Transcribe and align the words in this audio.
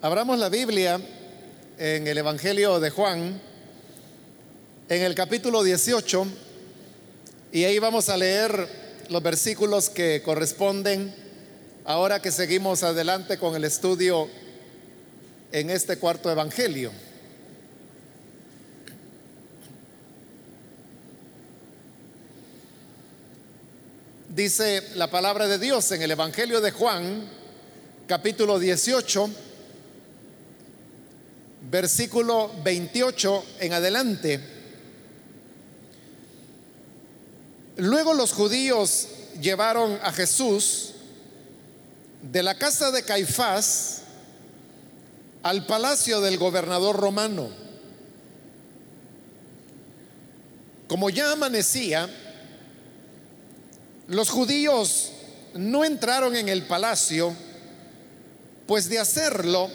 Abramos 0.00 0.38
la 0.38 0.48
Biblia 0.48 1.00
en 1.76 2.06
el 2.06 2.18
Evangelio 2.18 2.78
de 2.78 2.88
Juan, 2.88 3.42
en 4.88 5.02
el 5.02 5.12
capítulo 5.16 5.64
18, 5.64 6.24
y 7.50 7.64
ahí 7.64 7.80
vamos 7.80 8.08
a 8.08 8.16
leer 8.16 8.68
los 9.08 9.20
versículos 9.24 9.90
que 9.90 10.22
corresponden 10.24 11.12
ahora 11.84 12.22
que 12.22 12.30
seguimos 12.30 12.84
adelante 12.84 13.38
con 13.38 13.56
el 13.56 13.64
estudio 13.64 14.28
en 15.50 15.68
este 15.68 15.96
cuarto 15.98 16.30
Evangelio. 16.30 16.92
Dice 24.28 24.90
la 24.94 25.10
palabra 25.10 25.48
de 25.48 25.58
Dios 25.58 25.90
en 25.90 26.02
el 26.02 26.12
Evangelio 26.12 26.60
de 26.60 26.70
Juan, 26.70 27.28
capítulo 28.06 28.60
18, 28.60 29.47
versículo 31.70 32.50
28 32.64 33.44
en 33.60 33.72
adelante. 33.72 34.40
Luego 37.76 38.14
los 38.14 38.32
judíos 38.32 39.08
llevaron 39.40 39.98
a 40.02 40.12
Jesús 40.12 40.94
de 42.22 42.42
la 42.42 42.56
casa 42.56 42.90
de 42.90 43.04
Caifás 43.04 44.02
al 45.42 45.66
palacio 45.66 46.20
del 46.20 46.38
gobernador 46.38 46.96
romano. 46.96 47.48
Como 50.88 51.10
ya 51.10 51.32
amanecía, 51.32 52.08
los 54.08 54.30
judíos 54.30 55.12
no 55.54 55.84
entraron 55.84 56.34
en 56.34 56.48
el 56.48 56.62
palacio, 56.62 57.34
pues 58.66 58.88
de 58.88 58.98
hacerlo 58.98 59.70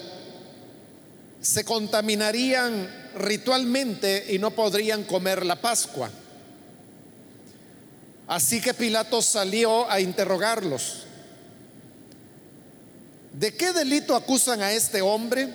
se 1.44 1.66
contaminarían 1.66 3.12
ritualmente 3.18 4.28
y 4.30 4.40
no 4.40 4.52
podrían 4.52 5.04
comer 5.04 5.46
la 5.46 5.60
Pascua. 5.60 6.10
Así 8.28 8.62
que 8.62 8.74
Pilato 8.74 9.22
salió 9.22 9.90
a 9.92 10.00
interrogarlos. 10.00 11.04
¿De 13.34 13.54
qué 13.54 13.74
delito 13.74 14.16
acusan 14.16 14.62
a 14.62 14.72
este 14.72 15.02
hombre? 15.02 15.50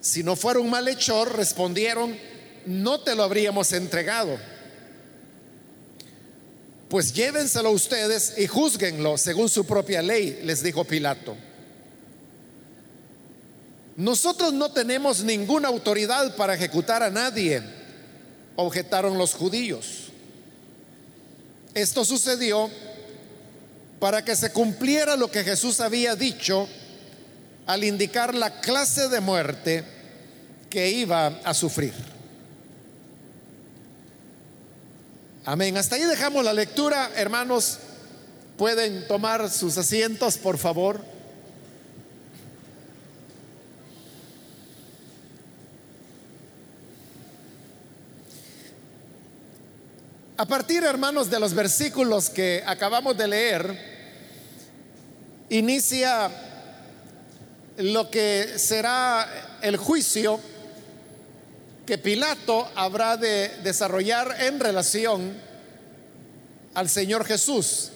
Si 0.00 0.24
no 0.24 0.34
fuera 0.34 0.58
un 0.58 0.70
malhechor, 0.70 1.36
respondieron, 1.36 2.18
no 2.66 2.98
te 3.00 3.14
lo 3.14 3.22
habríamos 3.22 3.72
entregado. 3.72 4.36
Pues 6.88 7.12
llévenselo 7.12 7.70
ustedes 7.70 8.34
y 8.38 8.48
juzguenlo 8.48 9.16
según 9.18 9.48
su 9.48 9.64
propia 9.64 10.02
ley, 10.02 10.40
les 10.42 10.64
dijo 10.64 10.82
Pilato. 10.84 11.36
Nosotros 13.98 14.52
no 14.52 14.70
tenemos 14.70 15.24
ninguna 15.24 15.66
autoridad 15.66 16.36
para 16.36 16.54
ejecutar 16.54 17.02
a 17.02 17.10
nadie, 17.10 17.60
objetaron 18.54 19.18
los 19.18 19.34
judíos. 19.34 20.12
Esto 21.74 22.04
sucedió 22.04 22.70
para 23.98 24.24
que 24.24 24.36
se 24.36 24.52
cumpliera 24.52 25.16
lo 25.16 25.28
que 25.32 25.42
Jesús 25.42 25.80
había 25.80 26.14
dicho 26.14 26.68
al 27.66 27.82
indicar 27.82 28.36
la 28.36 28.60
clase 28.60 29.08
de 29.08 29.18
muerte 29.18 29.84
que 30.70 30.88
iba 30.90 31.40
a 31.42 31.52
sufrir. 31.52 31.94
Amén. 35.44 35.76
Hasta 35.76 35.96
ahí 35.96 36.04
dejamos 36.04 36.44
la 36.44 36.52
lectura. 36.52 37.10
Hermanos, 37.16 37.78
pueden 38.56 39.08
tomar 39.08 39.50
sus 39.50 39.76
asientos, 39.76 40.38
por 40.38 40.56
favor. 40.56 41.17
A 50.40 50.46
partir, 50.46 50.84
hermanos, 50.84 51.28
de 51.28 51.40
los 51.40 51.52
versículos 51.52 52.30
que 52.30 52.62
acabamos 52.64 53.16
de 53.18 53.26
leer, 53.26 53.76
inicia 55.48 56.30
lo 57.78 58.08
que 58.08 58.54
será 58.56 59.58
el 59.62 59.76
juicio 59.76 60.38
que 61.84 61.98
Pilato 61.98 62.70
habrá 62.76 63.16
de 63.16 63.48
desarrollar 63.64 64.36
en 64.42 64.60
relación 64.60 65.36
al 66.74 66.88
Señor 66.88 67.24
Jesús. 67.24 67.90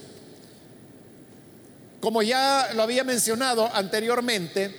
Como 2.00 2.24
ya 2.24 2.70
lo 2.74 2.82
había 2.82 3.04
mencionado 3.04 3.70
anteriormente, 3.72 4.74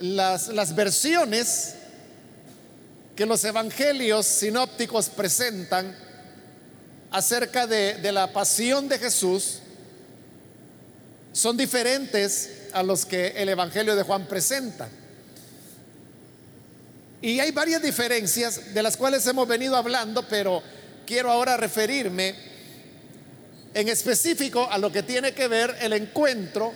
las, 0.00 0.74
versiones 0.74 1.76
que 3.14 3.26
los 3.26 3.44
evangelios 3.44 4.26
sinópticos 4.26 5.08
presentan 5.08 6.07
acerca 7.10 7.66
de, 7.66 8.12
la 8.12 8.32
pasión 8.32 8.88
de 8.88 8.98
Jesús 8.98 9.60
son 11.32 11.56
diferentes 11.56 12.68
a 12.72 12.82
los 12.82 13.04
que 13.04 13.28
el 13.28 13.48
Evangelio 13.48 13.96
de 13.96 14.02
Juan 14.02 14.26
presenta. 14.26 14.88
Y 17.20 17.40
hay 17.40 17.50
varias 17.50 17.82
diferencias 17.82 18.74
de 18.74 18.82
las 18.82 18.96
cuales 18.96 19.26
hemos 19.26 19.48
venido 19.48 19.76
hablando, 19.76 20.26
pero 20.28 20.62
quiero 21.06 21.30
ahora 21.30 21.56
referirme 21.56 22.34
en 23.74 23.88
específico 23.88 24.68
a 24.70 24.78
lo 24.78 24.92
que 24.92 25.02
tiene 25.02 25.32
que 25.32 25.48
ver 25.48 25.76
el 25.80 25.92
encuentro 25.92 26.72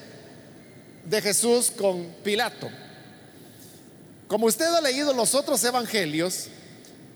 de 1.05 1.21
Jesús 1.21 1.71
con 1.71 2.07
Pilato. 2.25 2.71
Como 4.27 4.47
usted 4.47 4.67
ha 4.67 4.81
leído 4.81 5.13
los 5.13 5.35
otros 5.35 5.63
evangelios, 5.65 6.47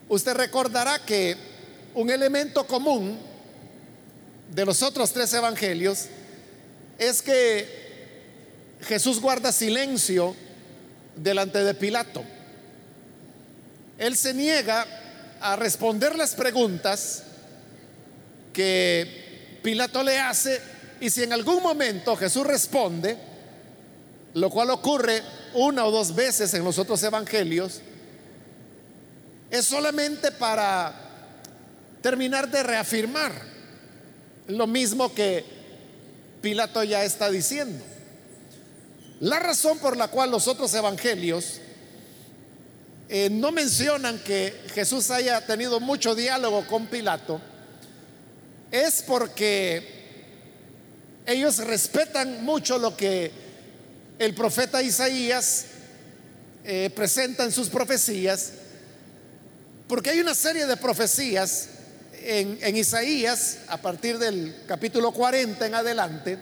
usted 0.09 0.35
recordará 0.35 0.99
que 0.99 1.56
un 1.97 2.11
elemento 2.11 2.67
común 2.67 3.19
de 4.55 4.67
los 4.67 4.83
otros 4.83 5.13
tres 5.13 5.33
evangelios 5.33 6.07
es 6.99 7.23
que 7.23 7.67
Jesús 8.83 9.19
guarda 9.19 9.51
silencio 9.51 10.37
delante 11.17 11.65
de 11.65 11.73
Pilato. 11.73 12.23
Él 13.99 14.15
se 14.15 14.35
niega 14.35 14.87
a 15.41 15.57
responder 15.57 16.17
las 16.17 16.35
preguntas 16.35 17.23
que 18.53 19.59
Pilato 19.63 20.03
le 20.03 20.19
hace 20.19 20.61
y 21.01 21.09
si 21.09 21.23
en 21.23 21.33
algún 21.33 21.63
momento 21.63 22.15
Jesús 22.15 22.47
responde, 22.47 23.17
lo 24.35 24.51
cual 24.51 24.69
ocurre 24.69 25.23
una 25.55 25.87
o 25.87 25.91
dos 25.91 26.15
veces 26.15 26.53
en 26.53 26.63
los 26.63 26.79
otros 26.79 27.03
evangelios, 27.03 27.81
es 29.51 29.65
solamente 29.65 30.31
para 30.31 31.06
terminar 32.07 32.49
de 32.49 32.63
reafirmar 32.63 33.33
lo 34.47 34.69
mismo 34.69 35.13
que 35.13 35.45
Pilato 36.41 36.85
ya 36.85 37.03
está 37.03 37.29
diciendo. 37.29 37.85
La 39.19 39.41
razón 39.41 39.81
por 39.81 39.97
la 39.97 40.07
cual 40.07 40.31
los 40.31 40.47
otros 40.47 40.73
evangelios 40.75 41.55
eh, 43.09 43.29
no 43.29 43.51
mencionan 43.51 44.21
que 44.21 44.55
Jesús 44.73 45.11
haya 45.11 45.45
tenido 45.47 45.81
mucho 45.81 46.15
diálogo 46.15 46.65
con 46.69 46.87
Pilato 46.87 47.41
es 48.71 49.03
porque 49.03 49.83
ellos 51.27 51.59
respetan 51.59 52.45
mucho 52.45 52.79
lo 52.79 52.97
que 52.97 53.33
el 54.21 54.33
profeta 54.33 54.81
Isaías 54.81 55.65
eh, 56.63 56.89
presenta 56.95 57.43
en 57.43 57.51
sus 57.51 57.69
profecías, 57.69 58.53
porque 59.89 60.11
hay 60.11 60.21
una 60.21 60.37
serie 60.37 60.67
de 60.67 60.77
profecías 60.77 61.71
en, 62.27 62.77
Isaías, 62.77 63.59
a 63.69 63.77
partir 63.77 64.19
del 64.19 64.55
capítulo 64.67 65.13
40 65.13 65.65
en 65.65 65.75
adelante, 65.75 66.39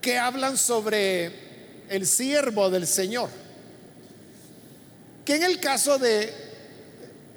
que 0.00 0.16
hablan 0.16 0.56
sobre 0.56 1.32
el 1.88 2.06
siervo 2.06 2.70
del 2.70 2.86
Señor. 2.86 3.28
Que 5.24 5.36
en 5.36 5.42
el 5.42 5.58
caso 5.58 5.98
de 5.98 6.32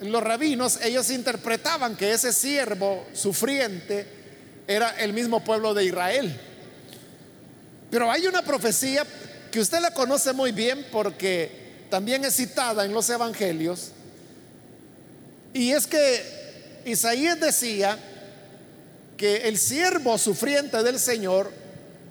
los 0.01 0.21
rabinos, 0.21 0.79
ellos 0.83 1.09
interpretaban 1.09 1.95
que 1.95 2.11
ese 2.11 2.31
siervo 2.31 3.05
sufriente 3.13 4.05
era 4.67 4.91
el 4.91 5.13
mismo 5.13 5.43
pueblo 5.43 5.73
de 5.73 5.85
Israel. 5.85 6.39
Pero 7.89 8.11
hay 8.11 8.27
una 8.27 8.43
profecía 8.43 9.05
que 9.51 9.59
usted 9.59 9.79
la 9.79 9.91
conoce 9.91 10.33
muy 10.33 10.51
bien 10.51 10.85
porque 10.91 11.85
también 11.89 12.25
es 12.25 12.35
citada 12.35 12.85
en 12.85 12.93
los 12.93 13.09
evangelios, 13.09 13.91
y 15.53 15.71
es 15.71 15.85
que 15.85 16.42
Isaías 16.85 17.39
decía 17.39 17.97
que 19.17 19.47
el 19.47 19.57
siervo 19.57 20.17
sufriente 20.17 20.81
del 20.83 20.99
Señor, 20.99 21.51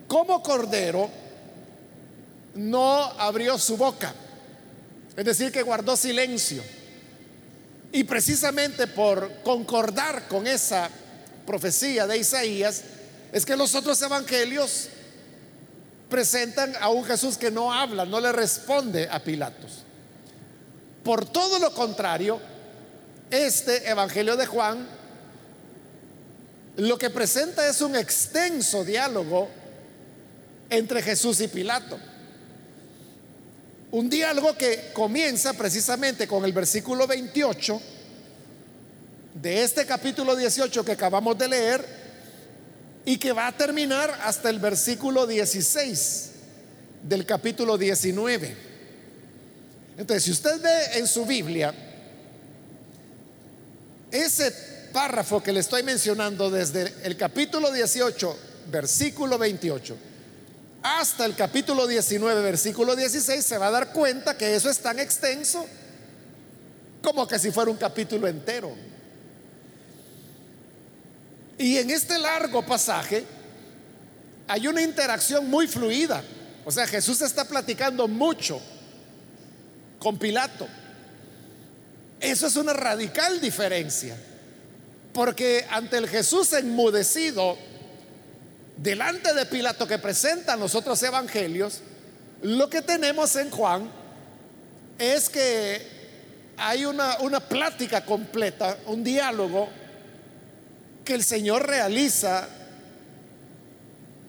como 0.08 0.42
cordero, 0.42 1.10
no 2.54 3.02
abrió 3.19 3.58
su 3.58 3.76
boca. 3.76 4.14
Es 5.16 5.24
decir, 5.24 5.52
que 5.52 5.62
guardó 5.62 5.96
silencio. 5.96 6.62
Y 7.92 8.04
precisamente 8.04 8.86
por 8.86 9.42
concordar 9.42 10.26
con 10.28 10.46
esa 10.46 10.88
profecía 11.46 12.06
de 12.06 12.18
Isaías, 12.18 12.82
es 13.32 13.44
que 13.44 13.56
los 13.56 13.75
otros 13.75 14.00
evangelios 14.00 14.88
presentan 16.08 16.75
a 16.80 16.88
un 16.88 17.04
Jesús 17.04 17.36
que 17.36 17.50
no 17.50 17.72
habla, 17.72 18.04
no 18.04 18.20
le 18.20 18.32
responde 18.32 19.08
a 19.10 19.18
Pilatos. 19.20 19.82
Por 21.02 21.25
todo 21.26 21.58
lo 21.58 21.75
contrario, 21.75 22.40
este 23.32 23.88
Evangelio 23.88 24.37
de 24.37 24.46
Juan 24.46 24.87
lo 26.76 26.99
que 26.99 27.11
presenta 27.11 27.67
es 27.67 27.81
un 27.81 27.96
extenso 27.96 28.84
diálogo 28.84 29.49
entre 30.70 31.02
Jesús 31.02 31.40
y 31.40 31.49
Pilato. 31.49 31.99
Un 33.90 34.08
diálogo 34.08 34.56
que 34.56 34.90
comienza 34.94 35.52
precisamente 35.52 36.26
con 36.26 36.44
el 36.44 36.52
versículo 36.52 37.06
28 37.06 37.81
de 39.35 39.62
este 39.62 39.85
capítulo 39.85 40.35
18 40.35 40.85
que 40.85 40.93
acabamos 40.93 41.37
de 41.37 41.49
leer 41.49 41.85
y 43.05 43.19
que 43.19 43.32
va 43.32 43.49
a 43.49 43.56
terminar 43.56 44.19
hasta 44.23 44.49
el 44.49 44.58
versículo 44.58 45.26
16 45.26 46.31
del 47.02 47.26
capítulo 47.26 47.76
19. 47.76 48.56
Entonces, 49.99 50.25
si 50.25 50.31
usted 50.31 50.61
ve 50.62 50.99
en 50.99 51.06
su 51.06 51.26
Biblia 51.26 51.75
ese 54.12 54.53
párrafo 54.93 55.43
que 55.43 55.53
le 55.53 55.61
estoy 55.61 55.82
mencionando 55.82 56.50
desde 56.50 56.94
el 57.03 57.17
capítulo 57.17 57.73
18, 57.73 58.38
versículo 58.70 59.38
28, 59.38 59.97
hasta 60.82 61.25
el 61.25 61.35
capítulo 61.35 61.87
19, 61.87 62.43
versículo 62.43 62.94
16, 62.94 63.44
se 63.44 63.59
va 63.59 63.69
a 63.69 63.70
dar 63.70 63.93
cuenta 63.93 64.37
que 64.37 64.55
eso 64.55 64.69
es 64.69 64.79
tan 64.79 64.99
extenso 64.99 65.67
como 67.03 67.26
que 67.26 67.38
si 67.38 67.50
fuera 67.50 67.70
un 67.70 67.76
capítulo 67.76 68.29
entero. 68.29 68.75
Y 71.59 71.79
en 71.79 71.91
este 71.91 72.19
largo 72.19 72.64
pasaje 72.64 73.25
hay 74.49 74.67
una 74.67 74.82
interacción 74.82 75.49
muy 75.49 75.67
fluida. 75.67 76.23
O 76.64 76.70
sea, 76.70 76.87
Jesús 76.87 77.20
está 77.23 77.44
platicando 77.44 78.06
mucho 78.09 78.61
con 79.99 80.19
Pilato. 80.19 80.69
Eso 82.22 82.46
es 82.46 82.54
una 82.54 82.72
radical 82.72 83.40
diferencia. 83.40 84.16
Porque 85.12 85.66
ante 85.69 85.98
el 85.98 86.08
Jesús 86.08 86.52
enmudecido, 86.52 87.58
delante 88.76 89.34
de 89.34 89.44
Pilato 89.44 89.86
que 89.86 89.98
presentan 89.98 90.60
los 90.60 90.74
otros 90.76 91.02
evangelios, 91.02 91.80
lo 92.42 92.70
que 92.70 92.80
tenemos 92.80 93.34
en 93.36 93.50
Juan 93.50 93.90
es 94.98 95.28
que 95.28 95.82
hay 96.56 96.84
una, 96.84 97.19
una 97.19 97.40
plática 97.40 98.04
completa, 98.04 98.78
un 98.86 99.02
diálogo 99.02 99.68
que 101.04 101.14
el 101.14 101.25
Señor 101.25 101.66
realiza 101.66 102.48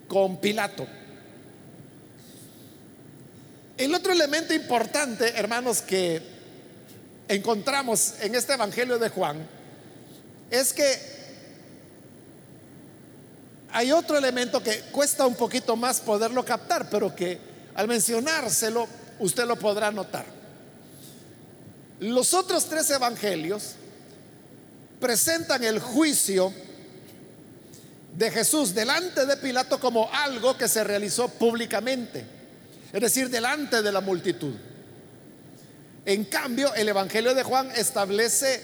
con 0.08 0.38
Pilato. 0.38 0.88
El 3.78 3.94
otro 3.94 4.14
elemento 4.14 4.54
importante, 4.54 5.30
hermanos, 5.38 5.82
que 5.82 6.33
encontramos 7.28 8.16
en 8.22 8.36
este 8.36 8.54
Evangelio 8.54 9.00
de 9.00 9.10
Juan 9.10 9.48
es 10.50 10.74
que 10.74 11.14
hay 13.72 13.92
otro 13.92 14.18
elemento 14.18 14.62
que 14.62 14.82
cuesta 14.92 15.26
un 15.26 15.36
poquito 15.36 15.76
más 15.76 16.00
poderlo 16.00 16.46
captar, 16.46 16.90
pero 16.90 17.16
que 17.16 17.40
al 17.74 17.88
mencionárselo 17.88 18.88
usted 19.20 19.46
lo 19.46 19.56
podrá 19.56 19.92
notar. 19.92 20.26
Los 22.00 22.34
otros 22.34 22.66
tres 22.66 22.90
evangelios 22.92 23.74
presentan 25.00 25.64
el 25.64 25.80
juicio 25.80 26.54
de 28.16 28.30
Jesús 28.30 28.76
delante 28.76 29.26
de 29.26 29.38
Pilato 29.38 29.80
como 29.80 30.08
algo 30.12 30.56
que 30.56 30.68
se 30.68 30.84
realizó 30.84 31.28
públicamente, 31.28 32.24
es 32.92 33.02
decir, 33.02 33.30
delante 33.30 33.82
de 33.82 33.92
la 33.92 34.02
multitud. 34.02 34.54
En 36.06 36.26
cambio, 36.26 36.74
el 36.74 36.90
Evangelio 36.90 37.34
de 37.34 37.44
Juan 37.44 37.72
establece 37.76 38.62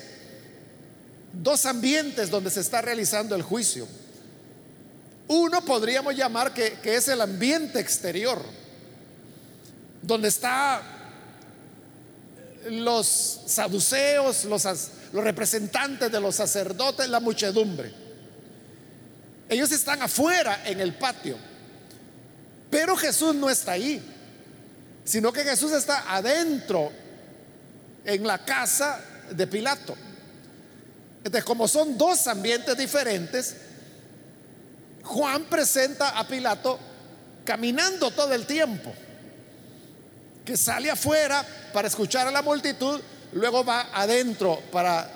dos 1.31 1.65
ambientes 1.65 2.29
donde 2.29 2.49
se 2.49 2.59
está 2.59 2.81
realizando 2.81 3.35
el 3.35 3.43
juicio. 3.43 3.87
Uno 5.27 5.63
podríamos 5.63 6.15
llamar 6.15 6.53
que, 6.53 6.79
es 6.83 7.07
el 7.07 7.21
ambiente 7.21 7.79
exterior, 7.79 8.43
donde 10.01 10.27
están 10.27 10.81
los 12.69 13.41
saduceos, 13.45 14.43
los, 14.45 14.65
los 15.13 15.23
representantes 15.23 16.11
de 16.11 16.19
los 16.19 16.35
sacerdotes, 16.35 17.07
la 17.07 17.19
muchedumbre. 17.21 17.93
Ellos 19.47 19.71
están 19.71 20.01
afuera 20.01 20.63
en 20.65 20.81
el 20.81 20.95
patio, 20.95 21.37
pero 22.69 22.97
Jesús 22.97 23.33
no 23.33 23.49
está 23.49 23.73
ahí, 23.73 24.01
sino 25.05 25.31
que 25.31 25.43
Jesús 25.43 25.71
está 25.71 26.13
adentro 26.13 26.91
en 28.09 28.25
la 28.25 28.39
casa 28.39 28.99
de 29.29 29.45
Pilato. 29.45 29.95
Entonces, 31.19 31.43
como 31.43 31.67
son 31.67 31.97
dos 31.97 32.25
ambientes 32.27 32.75
diferentes, 32.75 33.55
Juan 35.03 35.43
presenta 35.45 36.17
a 36.17 36.27
Pilato 36.27 36.79
caminando 37.45 38.09
todo 38.11 38.33
el 38.33 38.45
tiempo, 38.45 38.91
que 40.43 40.57
sale 40.57 40.89
afuera 40.89 41.45
para 41.71 41.87
escuchar 41.87 42.27
a 42.27 42.31
la 42.31 42.41
multitud, 42.41 42.99
luego 43.33 43.63
va 43.63 43.89
adentro 43.93 44.59
para 44.71 45.07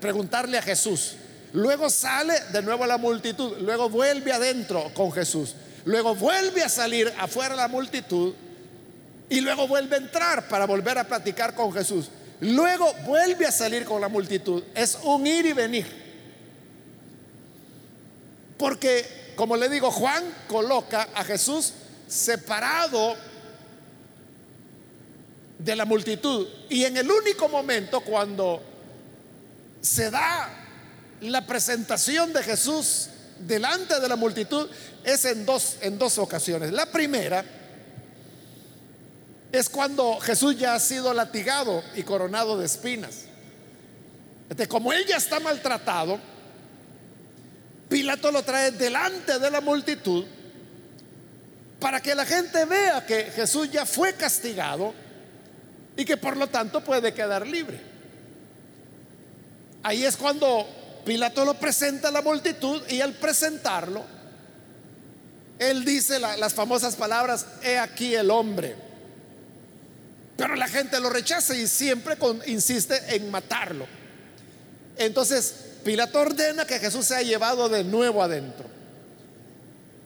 preguntarle 0.00 0.58
a 0.58 0.62
Jesús, 0.62 1.14
luego 1.52 1.88
sale 1.88 2.34
de 2.52 2.62
nuevo 2.62 2.82
a 2.84 2.88
la 2.88 2.98
multitud, 2.98 3.58
luego 3.60 3.88
vuelve 3.88 4.32
adentro 4.32 4.92
con 4.94 5.12
Jesús, 5.12 5.54
luego 5.84 6.16
vuelve 6.16 6.64
a 6.64 6.68
salir 6.68 7.12
afuera 7.18 7.54
a 7.54 7.56
la 7.56 7.68
multitud 7.68 8.34
y 9.28 9.40
luego 9.40 9.68
vuelve 9.68 9.94
a 9.94 10.00
entrar 10.00 10.48
para 10.48 10.66
volver 10.66 10.98
a 10.98 11.04
platicar 11.04 11.54
con 11.54 11.72
Jesús. 11.72 12.08
Luego 12.40 12.92
vuelve 13.04 13.46
a 13.46 13.52
salir 13.52 13.84
con 13.84 14.00
la 14.00 14.08
multitud. 14.08 14.62
Es 14.74 14.98
un 15.02 15.26
ir 15.26 15.46
y 15.46 15.52
venir. 15.52 15.86
Porque 18.56 19.20
como 19.40 19.56
le 19.56 19.70
digo, 19.70 19.90
Juan 19.90 20.22
coloca 20.48 21.08
a 21.14 21.24
Jesús 21.24 21.72
separado 22.06 23.16
de 25.58 25.76
la 25.76 25.84
multitud. 25.84 26.46
Y 26.68 26.84
en 26.84 26.96
el 26.98 27.10
único 27.10 27.48
momento 27.48 28.00
cuando 28.02 28.62
se 29.80 30.10
da 30.10 30.48
la 31.22 31.46
presentación 31.46 32.34
de 32.34 32.42
Jesús 32.42 33.08
delante 33.38 33.98
de 33.98 34.08
la 34.08 34.16
multitud 34.16 34.68
es 35.04 35.24
en 35.24 35.46
dos, 35.46 35.76
en 35.80 35.98
dos 35.98 36.18
ocasiones. 36.18 36.72
La 36.72 36.86
primera 36.86 37.42
es 39.52 39.68
cuando 39.68 40.18
Jesús 40.20 40.56
ya 40.56 40.74
ha 40.74 40.80
sido 40.80 41.12
latigado 41.12 41.82
y 41.96 42.02
coronado 42.02 42.56
de 42.58 42.66
espinas. 42.66 43.24
Este, 44.48 44.68
como 44.68 44.92
él 44.92 45.04
ya 45.06 45.16
está 45.16 45.40
maltratado, 45.40 46.18
Pilato 47.88 48.30
lo 48.30 48.42
trae 48.44 48.70
delante 48.70 49.38
de 49.38 49.50
la 49.50 49.60
multitud 49.60 50.24
para 51.80 52.00
que 52.00 52.14
la 52.14 52.24
gente 52.24 52.64
vea 52.64 53.04
que 53.04 53.24
Jesús 53.24 53.70
ya 53.70 53.84
fue 53.84 54.14
castigado 54.14 54.94
y 55.96 56.04
que 56.04 56.16
por 56.16 56.36
lo 56.36 56.46
tanto 56.46 56.84
puede 56.84 57.12
quedar 57.12 57.46
libre. 57.46 57.80
Ahí 59.82 60.04
es 60.04 60.16
cuando 60.16 60.68
Pilato 61.04 61.44
lo 61.44 61.54
presenta 61.54 62.08
a 62.08 62.12
la 62.12 62.22
multitud 62.22 62.82
y 62.88 63.00
al 63.00 63.14
presentarlo, 63.14 64.04
él 65.58 65.84
dice 65.84 66.18
las 66.18 66.54
famosas 66.54 66.94
palabras, 66.96 67.46
he 67.62 67.78
aquí 67.78 68.14
el 68.14 68.30
hombre. 68.30 68.89
Pero 70.40 70.56
la 70.56 70.68
gente 70.68 70.98
lo 71.00 71.10
rechaza 71.10 71.54
y 71.54 71.66
siempre 71.68 72.16
insiste 72.46 72.98
en 73.14 73.30
matarlo. 73.30 73.86
Entonces, 74.96 75.54
Pilato 75.84 76.18
ordena 76.18 76.64
que 76.64 76.78
Jesús 76.78 77.04
sea 77.04 77.20
llevado 77.20 77.68
de 77.68 77.84
nuevo 77.84 78.22
adentro. 78.22 78.64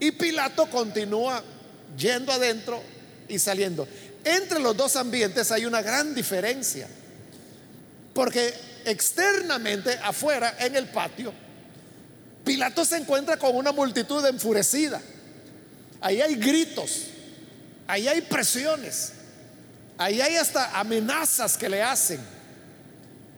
Y 0.01 0.11
Pilato 0.11 0.69
continúa 0.69 1.41
yendo 1.97 2.33
adentro 2.33 2.83
y 3.29 3.39
saliendo. 3.39 3.87
Entre 4.25 4.59
los 4.59 4.77
dos 4.77 4.97
ambientes 4.97 5.53
hay 5.53 5.67
una 5.67 5.83
gran 5.83 6.17
diferencia. 6.17 6.89
Porque 8.13 8.53
externamente, 8.87 9.97
afuera, 10.03 10.57
en 10.59 10.75
el 10.75 10.87
patio, 10.87 11.33
Pilato 12.45 12.85
se 12.85 12.97
encuentra 12.97 13.37
con 13.37 13.55
una 13.55 13.71
multitud 13.71 14.27
enfurecida. 14.27 15.01
Ahí 16.01 16.21
hay 16.21 16.35
gritos, 16.35 17.05
ahí 17.87 18.09
hay 18.09 18.21
presiones, 18.23 19.13
ahí 19.99 20.21
hay 20.21 20.37
hasta 20.37 20.79
amenazas 20.79 21.57
que 21.57 21.69
le 21.69 21.83
hacen. 21.83 22.21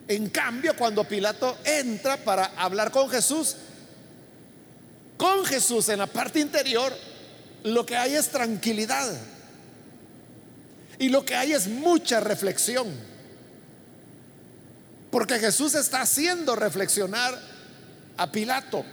En 0.09 0.31
cambio, 0.31 0.77
cuando 0.77 1.05
Pilato 1.05 1.59
entra 1.65 2.17
para 2.17 2.53
hablar 2.57 2.91
con 2.91 3.11
Jesús, 3.11 3.57
con 5.17 5.45
Jesús 5.45 5.89
en 5.89 5.99
la 5.99 6.07
parte 6.07 6.41
interior, 6.41 6.93
lo 7.65 7.85
que 7.85 7.97
hay 7.97 8.15
es 8.15 8.29
tranquilidad. 8.29 9.13
Y 10.99 11.09
lo 11.09 11.25
que 11.25 11.35
hay 11.35 11.53
es 11.53 11.67
mucha 11.67 12.21
reflexión. 12.21 12.87
Porque 15.11 15.39
Jesús 15.39 15.75
está 15.75 16.03
haciendo 16.03 16.55
reflexionar 16.57 17.39
a 18.17 18.31
Pilato. 18.31 18.85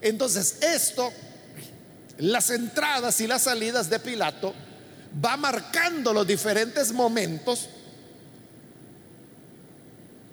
Entonces, 0.00 0.58
esto 0.60 1.12
las 2.20 2.50
entradas 2.50 3.20
y 3.20 3.26
las 3.26 3.42
salidas 3.42 3.88
de 3.88 3.98
Pilato, 3.98 4.54
va 5.24 5.36
marcando 5.36 6.12
los 6.12 6.26
diferentes 6.26 6.92
momentos 6.92 7.68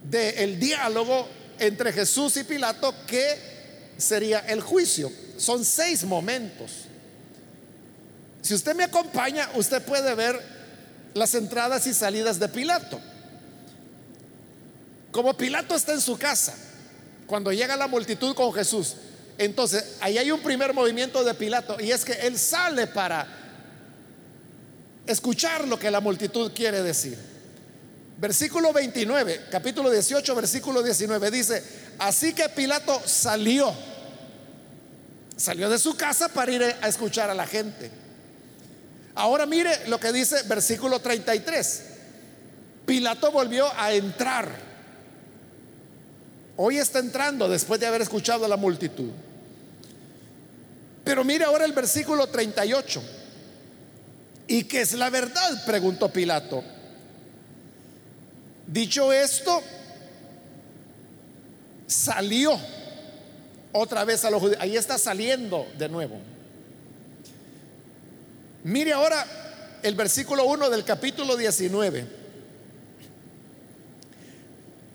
del 0.04 0.60
diálogo 0.60 1.28
entre 1.60 1.92
Jesús 1.92 2.38
y 2.38 2.44
Pilato 2.44 2.94
que 3.06 3.38
sería 3.98 4.40
el 4.40 4.62
juicio. 4.62 5.12
Son 5.38 5.66
seis 5.66 6.04
momentos. 6.04 6.72
Si 8.42 8.54
usted 8.54 8.76
me 8.76 8.84
acompaña, 8.84 9.50
usted 9.56 9.82
puede 9.82 10.14
ver 10.16 10.40
las 11.14 11.34
entradas 11.36 11.88
y 11.88 11.94
salidas 11.94 12.40
de 12.40 12.48
Pilato. 12.48 13.00
Como 15.12 15.36
Pilato 15.36 15.76
está 15.76 15.94
en 15.94 16.02
su 16.02 16.18
casa, 16.18 16.56
cuando 17.26 17.52
llega 17.52 17.76
la 17.76 17.88
multitud 17.88 18.36
con 18.36 18.54
Jesús, 18.54 18.96
entonces 19.38 19.98
ahí 20.00 20.18
hay 20.18 20.32
un 20.32 20.42
primer 20.42 20.74
movimiento 20.74 21.24
de 21.24 21.34
Pilato 21.34 21.78
y 21.80 21.92
es 21.92 22.06
que 22.06 22.14
él 22.14 22.38
sale 22.38 22.88
para 22.88 23.47
escuchar 25.08 25.68
lo 25.68 25.80
que 25.80 25.90
la 25.90 26.02
multitud 26.02 26.52
quiere 26.54 26.84
decir. 26.84 27.18
Versículo 28.20 28.74
29, 28.74 29.46
capítulo 29.52 29.90
18, 29.90 30.36
versículo 30.36 30.82
19 30.82 31.32
dice, 31.32 31.64
así 32.00 32.34
que 32.34 32.50
Pilato 32.50 33.00
salió, 33.06 33.74
salió 35.36 35.70
de 35.70 35.78
su 35.78 35.96
casa 35.96 36.28
para 36.30 36.52
ir 36.52 36.64
a 36.64 36.88
escuchar 36.88 37.30
a 37.30 37.36
la 37.36 37.46
gente. 37.46 37.92
Ahora 39.14 39.46
mire 39.46 39.88
lo 39.88 40.00
que 40.00 40.12
dice 40.12 40.44
versículo 40.44 41.00
33. 41.00 41.84
Pilato 42.86 43.32
volvió 43.32 43.68
a 43.76 43.92
entrar. 43.94 44.50
Hoy 46.56 46.78
está 46.78 47.00
entrando 47.00 47.48
después 47.48 47.80
de 47.80 47.88
haber 47.88 48.02
escuchado 48.02 48.46
a 48.46 48.48
la 48.48 48.58
multitud. 48.58 49.12
Pero 51.04 51.24
mire 51.24 51.46
ahora 51.46 51.66
el 51.66 51.74
versículo 51.74 52.28
38. 52.28 53.02
¿Y 54.48 54.64
qué 54.64 54.82
es 54.82 54.94
la 54.94 55.10
verdad? 55.10 55.66
Preguntó 55.66 56.10
Pilato. 56.10 56.64
Dicho 58.66 59.12
esto, 59.12 59.62
salió 61.86 62.58
otra 63.72 64.06
vez 64.06 64.24
a 64.26 64.30
los 64.30 64.42
judíos. 64.42 64.60
Ahí 64.62 64.78
está 64.78 64.98
saliendo 64.98 65.68
de 65.78 65.90
nuevo. 65.90 66.20
Mire 68.64 68.94
ahora 68.94 69.26
el 69.84 69.96
versículo 69.96 70.46
1 70.46 70.70
del 70.70 70.84
capítulo 70.84 71.36
19. 71.36 72.06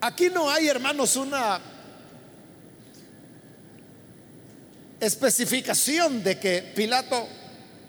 Aquí 0.00 0.30
no 0.30 0.50
hay, 0.50 0.68
hermanos, 0.68 1.16
una 1.16 1.61
especificación 5.00 6.23
de 6.23 6.38
que 6.38 6.73
Pilato 6.75 7.26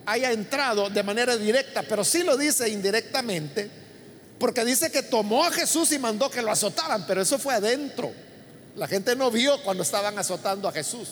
haya 0.05 0.31
entrado 0.31 0.89
de 0.89 1.03
manera 1.03 1.37
directa, 1.37 1.83
pero 1.83 2.03
sí 2.03 2.23
lo 2.23 2.37
dice 2.37 2.69
indirectamente, 2.69 3.69
porque 4.39 4.65
dice 4.65 4.91
que 4.91 5.03
tomó 5.03 5.45
a 5.45 5.51
Jesús 5.51 5.91
y 5.91 5.99
mandó 5.99 6.29
que 6.29 6.41
lo 6.41 6.51
azotaran, 6.51 7.05
pero 7.07 7.21
eso 7.21 7.37
fue 7.37 7.53
adentro. 7.53 8.11
La 8.75 8.87
gente 8.87 9.15
no 9.15 9.29
vio 9.31 9.61
cuando 9.63 9.83
estaban 9.83 10.17
azotando 10.17 10.67
a 10.67 10.71
Jesús. 10.71 11.09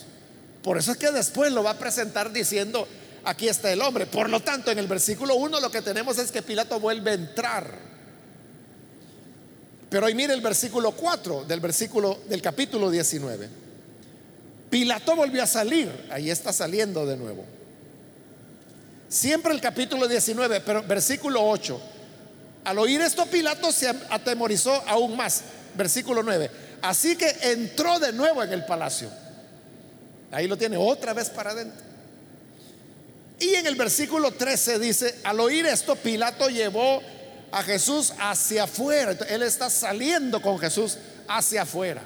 Por 0.64 0.78
eso 0.78 0.92
es 0.92 0.98
que 0.98 1.12
después 1.12 1.52
lo 1.52 1.64
va 1.64 1.72
a 1.72 1.78
presentar 1.78 2.32
diciendo, 2.32 2.88
aquí 3.24 3.48
está 3.48 3.72
el 3.72 3.82
hombre. 3.82 4.06
Por 4.06 4.30
lo 4.30 4.40
tanto, 4.40 4.72
en 4.72 4.80
el 4.80 4.88
versículo 4.88 5.36
1 5.36 5.60
lo 5.60 5.72
que 5.72 5.82
tenemos 5.82 6.18
es 6.18 6.32
que 6.32 6.42
Pilato 6.42 6.80
vuelve 6.80 7.12
a 7.12 7.16
entrar. 7.16 7.92
Pero 9.90 10.06
hoy 10.06 10.16
mire 10.16 10.34
el 10.34 10.42
versículo 10.42 10.92
4 10.92 11.46
del 11.46 11.60
versículo 11.60 12.20
del 12.28 12.42
capítulo 12.42 12.90
19. 12.90 13.50
Pilato 14.70 15.16
volvió 15.16 15.44
a 15.44 15.48
salir, 15.48 15.92
ahí 16.10 16.30
está 16.30 16.54
saliendo 16.54 17.06
de 17.06 17.18
nuevo. 17.18 17.44
Siempre 19.12 19.52
el 19.52 19.60
capítulo 19.60 20.08
19, 20.08 20.62
pero 20.62 20.84
versículo 20.84 21.46
8. 21.46 21.82
Al 22.64 22.80
oír 22.80 23.02
esto, 23.02 23.26
Pilato 23.26 23.70
se 23.74 23.90
atemorizó 23.90 24.72
aún 24.88 25.18
más. 25.18 25.42
Versículo 25.76 26.24
9. 26.24 26.50
Así 26.82 27.18
que 27.18 27.28
entró 27.42 28.00
de 28.00 28.14
nuevo 28.14 28.42
en 28.42 28.54
el 28.54 28.64
palacio. 28.64 29.10
Ahí 30.32 30.48
lo 30.48 30.58
tiene 30.58 30.78
otra 30.78 31.12
vez 31.14 31.30
para 31.30 31.52
adentro. 31.52 31.82
Y 33.38 33.54
en 33.56 33.68
el 33.68 33.76
versículo 33.76 34.32
13 34.32 34.80
dice, 34.80 35.20
al 35.26 35.42
oír 35.42 35.66
esto, 35.66 35.98
Pilato 35.98 36.48
llevó 36.48 37.04
a 37.52 37.64
Jesús 37.64 38.14
hacia 38.18 38.64
afuera. 38.64 39.12
Él 39.28 39.42
está 39.42 39.70
saliendo 39.70 40.42
con 40.42 40.58
Jesús 40.58 40.98
hacia 41.28 41.64
afuera. 41.64 42.02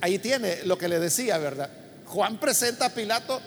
Ahí 0.00 0.20
tiene 0.20 0.62
lo 0.66 0.78
que 0.78 0.86
le 0.86 1.00
decía, 1.00 1.36
¿verdad? 1.38 1.68
Juan 2.04 2.38
presenta 2.38 2.86
a 2.86 2.90
Pilato 2.90 3.42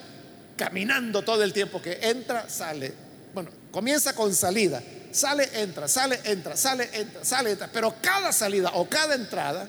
caminando 0.60 1.24
todo 1.24 1.42
el 1.44 1.54
tiempo, 1.54 1.82
que 1.82 1.98
entra, 2.02 2.50
sale. 2.50 2.94
Bueno, 3.34 3.50
comienza 3.72 4.14
con 4.14 4.36
salida. 4.36 4.84
Sale, 5.12 5.50
entra, 5.54 5.88
sale, 5.88 6.20
entra, 6.26 6.56
sale, 6.56 6.90
entra, 6.94 7.26
sale, 7.26 7.52
entra. 7.52 7.70
Pero 7.72 7.96
cada 8.02 8.32
salida 8.32 8.72
o 8.76 8.88
cada 8.88 9.16
entrada, 9.16 9.68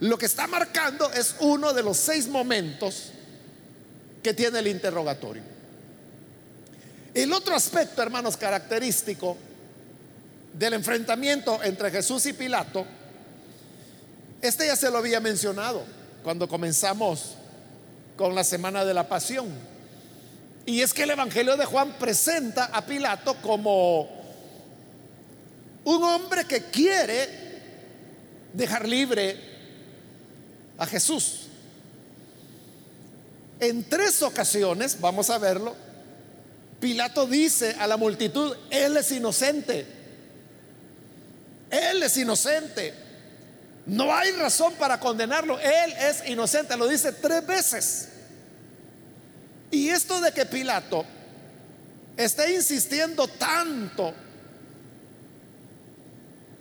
lo 0.00 0.18
que 0.18 0.26
está 0.26 0.46
marcando 0.46 1.10
es 1.12 1.36
uno 1.38 1.72
de 1.72 1.82
los 1.84 1.96
seis 1.96 2.26
momentos 2.26 3.12
que 4.22 4.34
tiene 4.34 4.58
el 4.58 4.66
interrogatorio. 4.66 5.42
El 7.14 7.32
otro 7.32 7.54
aspecto, 7.54 8.02
hermanos, 8.02 8.36
característico 8.36 9.36
del 10.52 10.74
enfrentamiento 10.74 11.62
entre 11.62 11.90
Jesús 11.92 12.26
y 12.26 12.32
Pilato 12.32 12.84
este 14.44 14.66
ya 14.66 14.76
se 14.76 14.90
lo 14.90 14.98
había 14.98 15.20
mencionado 15.20 15.84
cuando 16.22 16.46
comenzamos 16.46 17.30
con 18.14 18.34
la 18.34 18.44
semana 18.44 18.84
de 18.84 18.92
la 18.92 19.08
pasión. 19.08 19.46
Y 20.66 20.80
es 20.80 20.94
que 20.94 21.02
el 21.02 21.10
Evangelio 21.10 21.56
de 21.56 21.64
Juan 21.66 21.92
presenta 21.98 22.66
a 22.66 22.84
Pilato 22.86 23.36
como 23.42 24.08
un 25.84 26.02
hombre 26.02 26.46
que 26.46 26.64
quiere 26.64 27.28
dejar 28.52 28.88
libre 28.88 29.38
a 30.78 30.86
Jesús. 30.86 31.48
En 33.60 33.84
tres 33.84 34.22
ocasiones, 34.22 35.00
vamos 35.00 35.30
a 35.30 35.38
verlo, 35.38 35.76
Pilato 36.80 37.26
dice 37.26 37.76
a 37.78 37.86
la 37.86 37.96
multitud, 37.96 38.56
Él 38.70 38.96
es 38.96 39.10
inocente. 39.12 39.86
Él 41.70 42.02
es 42.02 42.16
inocente. 42.16 42.94
No 43.86 44.14
hay 44.14 44.32
razón 44.32 44.74
para 44.74 45.00
condenarlo. 45.00 45.58
Él 45.58 45.92
es 45.98 46.28
inocente, 46.28 46.76
lo 46.76 46.86
dice 46.86 47.12
tres 47.12 47.46
veces. 47.46 48.08
Y 49.70 49.88
esto 49.88 50.20
de 50.20 50.32
que 50.32 50.46
Pilato 50.46 51.04
está 52.16 52.48
insistiendo 52.48 53.26
tanto 53.26 54.14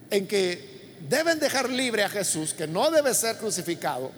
en 0.09 0.27
que 0.27 0.97
deben 1.09 1.39
dejar 1.39 1.69
libre 1.69 2.03
a 2.03 2.09
Jesús, 2.09 2.53
que 2.53 2.67
no 2.67 2.89
debe 2.91 3.13
ser 3.13 3.37
crucificado, 3.37 4.11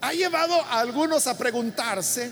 ha 0.00 0.12
llevado 0.12 0.54
a 0.62 0.80
algunos 0.80 1.26
a 1.26 1.36
preguntarse 1.36 2.30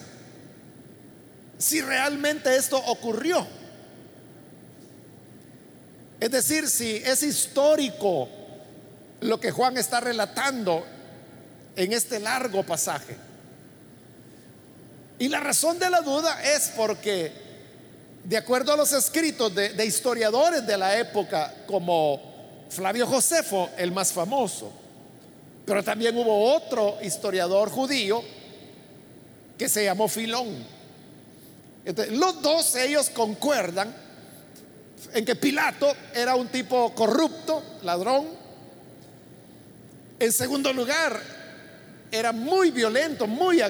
si 1.58 1.80
realmente 1.80 2.56
esto 2.56 2.78
ocurrió. 2.78 3.46
Es 6.20 6.30
decir, 6.30 6.68
si 6.68 6.96
es 6.96 7.22
histórico 7.22 8.28
lo 9.20 9.38
que 9.38 9.50
Juan 9.50 9.76
está 9.76 10.00
relatando 10.00 10.84
en 11.76 11.92
este 11.92 12.18
largo 12.20 12.64
pasaje. 12.64 13.16
Y 15.18 15.28
la 15.28 15.40
razón 15.40 15.78
de 15.78 15.90
la 15.90 16.00
duda 16.00 16.40
es 16.42 16.72
porque, 16.76 17.32
de 18.22 18.36
acuerdo 18.36 18.72
a 18.72 18.76
los 18.76 18.92
escritos 18.92 19.52
de, 19.54 19.84
historiadores 19.84 20.64
de 20.66 20.78
la 20.78 20.96
época, 20.98 21.52
como 21.66 22.20
Flavio 22.70 23.06
Josefo, 23.06 23.70
el 23.76 23.90
más 23.90 24.12
famoso, 24.12 24.70
pero 25.66 25.82
también 25.82 26.16
hubo 26.16 26.54
otro 26.54 26.98
historiador 27.02 27.70
judío 27.70 28.22
que 29.58 29.68
se 29.68 29.84
llamó 29.84 30.06
Filón. 30.08 30.64
los 32.10 32.40
dos 32.40 32.76
ellos 32.76 33.10
concuerdan 33.10 33.92
en 35.14 35.24
que 35.24 35.34
Pilato 35.34 35.92
era 36.14 36.36
un 36.36 36.48
tipo 36.48 36.94
corrupto, 36.94 37.62
ladrón, 37.82 38.26
en 40.20 40.32
segundo 40.32 40.72
lugar, 40.72 41.37
era 42.10 42.32
muy 42.32 42.70
violento, 42.70 43.26
muy, 43.26 43.62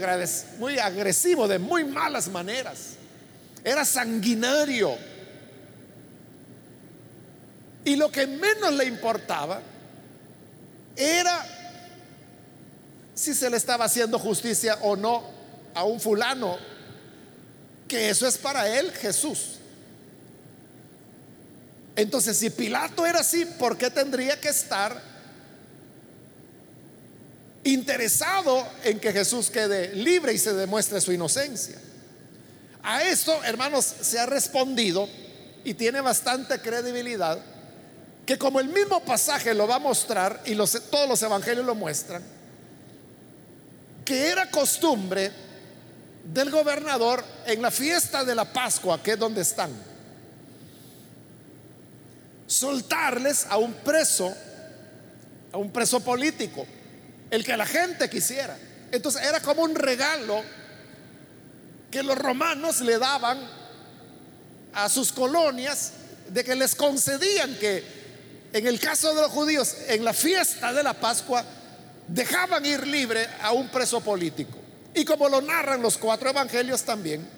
muy 0.58 0.78
agresivo, 0.78 1.48
de 1.48 1.58
muy 1.58 1.84
malas 1.84 2.28
maneras. 2.28 2.94
Era 3.64 3.84
sanguinario. 3.84 4.96
Y 7.84 7.96
lo 7.96 8.10
que 8.10 8.26
menos 8.26 8.72
le 8.74 8.84
importaba 8.84 9.60
era 10.96 11.46
si 13.14 13.34
se 13.34 13.50
le 13.50 13.56
estaba 13.56 13.86
haciendo 13.86 14.18
justicia 14.18 14.78
o 14.82 14.94
no 14.94 15.24
a 15.74 15.84
un 15.84 16.00
fulano, 16.00 16.56
que 17.88 18.10
eso 18.10 18.26
es 18.26 18.38
para 18.38 18.68
él 18.78 18.92
Jesús. 18.92 19.56
Entonces, 21.96 22.36
si 22.36 22.50
Pilato 22.50 23.04
era 23.04 23.20
así, 23.20 23.44
¿por 23.44 23.76
qué 23.76 23.90
tendría 23.90 24.40
que 24.40 24.48
estar 24.48 25.02
interesado 27.72 28.66
en 28.84 29.00
que 29.00 29.12
Jesús 29.12 29.50
quede 29.50 29.94
libre 29.94 30.32
y 30.32 30.38
se 30.38 30.52
demuestre 30.52 31.00
su 31.00 31.12
inocencia. 31.12 31.76
A 32.82 33.02
esto, 33.02 33.42
hermanos, 33.44 33.84
se 33.84 34.18
ha 34.18 34.26
respondido 34.26 35.08
y 35.64 35.74
tiene 35.74 36.00
bastante 36.00 36.60
credibilidad, 36.60 37.38
que 38.24 38.38
como 38.38 38.60
el 38.60 38.68
mismo 38.68 39.00
pasaje 39.00 39.54
lo 39.54 39.66
va 39.66 39.76
a 39.76 39.80
mostrar 39.80 40.42
y 40.46 40.54
todos 40.54 41.08
los 41.08 41.22
evangelios 41.22 41.66
lo 41.66 41.74
muestran, 41.74 42.22
que 44.04 44.28
era 44.28 44.50
costumbre 44.50 45.30
del 46.24 46.50
gobernador 46.50 47.24
en 47.46 47.60
la 47.60 47.70
fiesta 47.70 48.24
de 48.24 48.34
la 48.34 48.50
Pascua, 48.50 49.02
que 49.02 49.12
es 49.12 49.18
donde 49.18 49.42
están, 49.42 49.70
soltarles 52.46 53.46
a 53.50 53.58
un 53.58 53.74
preso, 53.74 54.34
a 55.52 55.58
un 55.58 55.70
preso 55.70 56.00
político, 56.00 56.66
el 57.30 57.44
que 57.44 57.56
la 57.56 57.66
gente 57.66 58.08
quisiera. 58.08 58.56
Entonces 58.90 59.22
era 59.22 59.40
como 59.40 59.62
un 59.62 59.74
regalo 59.74 60.42
que 61.90 62.02
los 62.02 62.16
romanos 62.16 62.80
le 62.80 62.98
daban 62.98 63.38
a 64.74 64.88
sus 64.88 65.12
colonias 65.12 65.92
de 66.28 66.44
que 66.44 66.54
les 66.54 66.74
concedían 66.74 67.54
que 67.56 67.98
en 68.52 68.66
el 68.66 68.80
caso 68.80 69.14
de 69.14 69.22
los 69.22 69.30
judíos, 69.30 69.74
en 69.88 70.04
la 70.04 70.12
fiesta 70.12 70.72
de 70.72 70.82
la 70.82 70.94
Pascua, 70.94 71.44
dejaban 72.06 72.64
ir 72.64 72.86
libre 72.86 73.26
a 73.42 73.52
un 73.52 73.68
preso 73.68 74.00
político. 74.00 74.56
Y 74.94 75.04
como 75.04 75.28
lo 75.28 75.42
narran 75.42 75.82
los 75.82 75.98
cuatro 75.98 76.30
evangelios 76.30 76.82
también, 76.82 77.28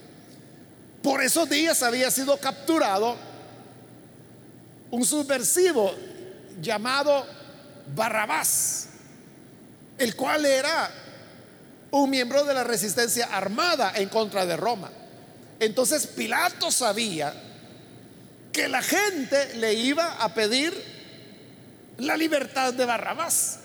por 1.02 1.22
esos 1.22 1.48
días 1.48 1.82
había 1.82 2.10
sido 2.10 2.38
capturado 2.38 3.16
un 4.90 5.04
subversivo 5.04 5.94
llamado 6.60 7.26
Barrabás, 7.94 8.89
el 10.00 10.16
cual 10.16 10.46
era 10.46 10.90
un 11.90 12.08
miembro 12.08 12.44
de 12.44 12.54
la 12.54 12.64
resistencia 12.64 13.26
armada 13.26 13.92
en 13.96 14.08
contra 14.08 14.46
de 14.46 14.56
Roma. 14.56 14.90
Entonces 15.58 16.06
Pilato 16.06 16.70
sabía 16.70 17.34
que 18.50 18.66
la 18.66 18.80
gente 18.80 19.56
le 19.56 19.74
iba 19.74 20.14
a 20.14 20.32
pedir 20.32 20.72
la 21.98 22.16
libertad 22.16 22.72
de 22.72 22.86
Barrabás. 22.86 23.58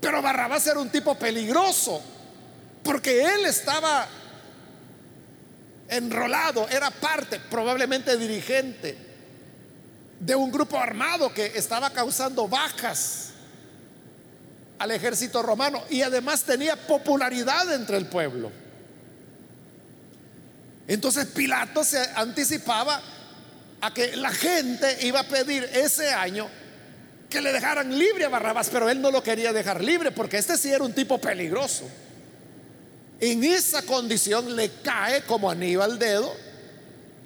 Pero 0.00 0.22
Barrabás 0.22 0.64
era 0.68 0.78
un 0.78 0.90
tipo 0.90 1.18
peligroso, 1.18 2.00
porque 2.84 3.24
él 3.24 3.46
estaba 3.46 4.06
enrolado, 5.88 6.68
era 6.68 6.92
parte, 6.92 7.40
probablemente 7.50 8.16
dirigente, 8.16 8.96
de 10.20 10.36
un 10.36 10.52
grupo 10.52 10.78
armado 10.78 11.34
que 11.34 11.46
estaba 11.56 11.90
causando 11.90 12.46
bajas 12.46 13.25
al 14.78 14.90
ejército 14.90 15.42
romano 15.42 15.82
y 15.90 16.02
además 16.02 16.42
tenía 16.42 16.76
popularidad 16.76 17.72
entre 17.74 17.96
el 17.96 18.06
pueblo. 18.06 18.50
Entonces 20.86 21.26
Pilato 21.26 21.82
se 21.84 21.98
anticipaba 22.14 23.00
a 23.80 23.92
que 23.92 24.16
la 24.16 24.30
gente 24.30 24.98
iba 25.06 25.20
a 25.20 25.24
pedir 25.24 25.64
ese 25.72 26.10
año 26.10 26.48
que 27.28 27.40
le 27.40 27.52
dejaran 27.52 27.98
libre 27.98 28.24
a 28.24 28.28
Barrabás, 28.28 28.68
pero 28.70 28.88
él 28.88 29.00
no 29.00 29.10
lo 29.10 29.22
quería 29.22 29.52
dejar 29.52 29.82
libre 29.82 30.12
porque 30.12 30.38
este 30.38 30.56
sí 30.56 30.72
era 30.72 30.84
un 30.84 30.92
tipo 30.92 31.18
peligroso. 31.18 31.84
En 33.18 33.42
esa 33.44 33.82
condición 33.82 34.54
le 34.54 34.70
cae 34.82 35.22
como 35.22 35.50
anillo 35.50 35.82
al 35.82 35.98
dedo 35.98 36.32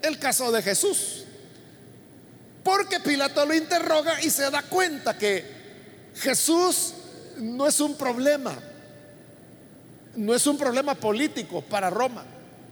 el 0.02 0.19
caso 0.19 0.50
de 0.52 0.62
Jesús. 0.62 1.25
Porque 2.62 3.00
Pilato 3.00 3.45
lo 3.45 3.54
interroga 3.54 4.23
y 4.23 4.30
se 4.30 4.50
da 4.50 4.62
cuenta 4.62 5.19
que 5.19 5.45
Jesús 6.16 6.95
no 7.40 7.66
es 7.66 7.80
un 7.80 7.97
problema, 7.97 8.56
no 10.16 10.35
es 10.35 10.47
un 10.47 10.59
problema 10.59 10.94
político 10.94 11.62
para 11.62 11.90
Roma. 11.90 12.25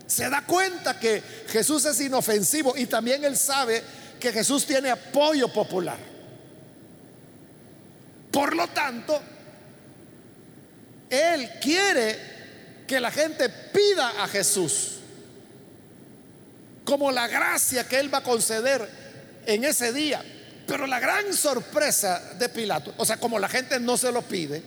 Se 0.07 0.29
da 0.31 0.43
cuenta 0.45 0.99
que 0.99 1.23
Jesús 1.49 1.85
es 1.85 2.01
inofensivo 2.01 2.75
y 2.77 2.87
también 2.87 3.25
él 3.25 3.37
sabe 3.37 3.83
que 4.19 4.33
Jesús 4.33 4.65
tiene 4.65 4.91
apoyo 4.91 5.53
popular. 5.53 5.99
Por 8.31 8.55
lo 8.55 8.69
tanto, 8.69 9.21
él 11.11 11.51
quiere 11.61 12.19
que 12.87 13.01
la 13.01 13.11
gente 13.11 13.49
pida 13.49 14.23
a 14.23 14.29
Jesús 14.29 14.99
como 16.85 17.11
la 17.13 17.29
gracia 17.29 17.87
que 17.87 17.99
él 17.99 18.13
va 18.13 18.19
a 18.19 18.23
conceder 18.23 18.89
en 19.45 19.65
ese 19.65 19.93
día. 19.93 20.25
Pero 20.69 20.87
la 20.87 21.01
gran 21.01 21.33
sorpresa 21.33 22.35
de 22.39 22.51
Pilato, 22.51 22.93
o 22.99 23.07
sea, 23.07 23.17
como 23.17 23.39
la 23.39 23.49
gente 23.49 23.81
no 23.81 23.97
se 23.97 24.13
lo 24.13 24.21
pide, 24.21 24.63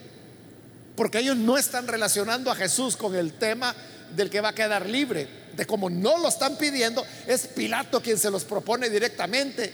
porque 0.95 1.19
ellos 1.19 1.37
no 1.37 1.59
están 1.59 1.87
relacionando 1.87 2.49
a 2.49 2.55
Jesús 2.55 2.97
con 2.97 3.15
el 3.15 3.33
tema 3.33 3.75
del 4.15 4.31
que 4.31 4.41
va 4.41 4.49
a 4.49 4.55
quedar 4.55 4.89
libre, 4.89 5.27
de 5.53 5.67
como 5.67 5.91
no 5.91 6.17
lo 6.17 6.27
están 6.27 6.57
pidiendo, 6.57 7.05
es 7.27 7.45
Pilato 7.45 8.01
quien 8.01 8.17
se 8.17 8.31
los 8.31 8.43
propone 8.45 8.89
directamente 8.89 9.71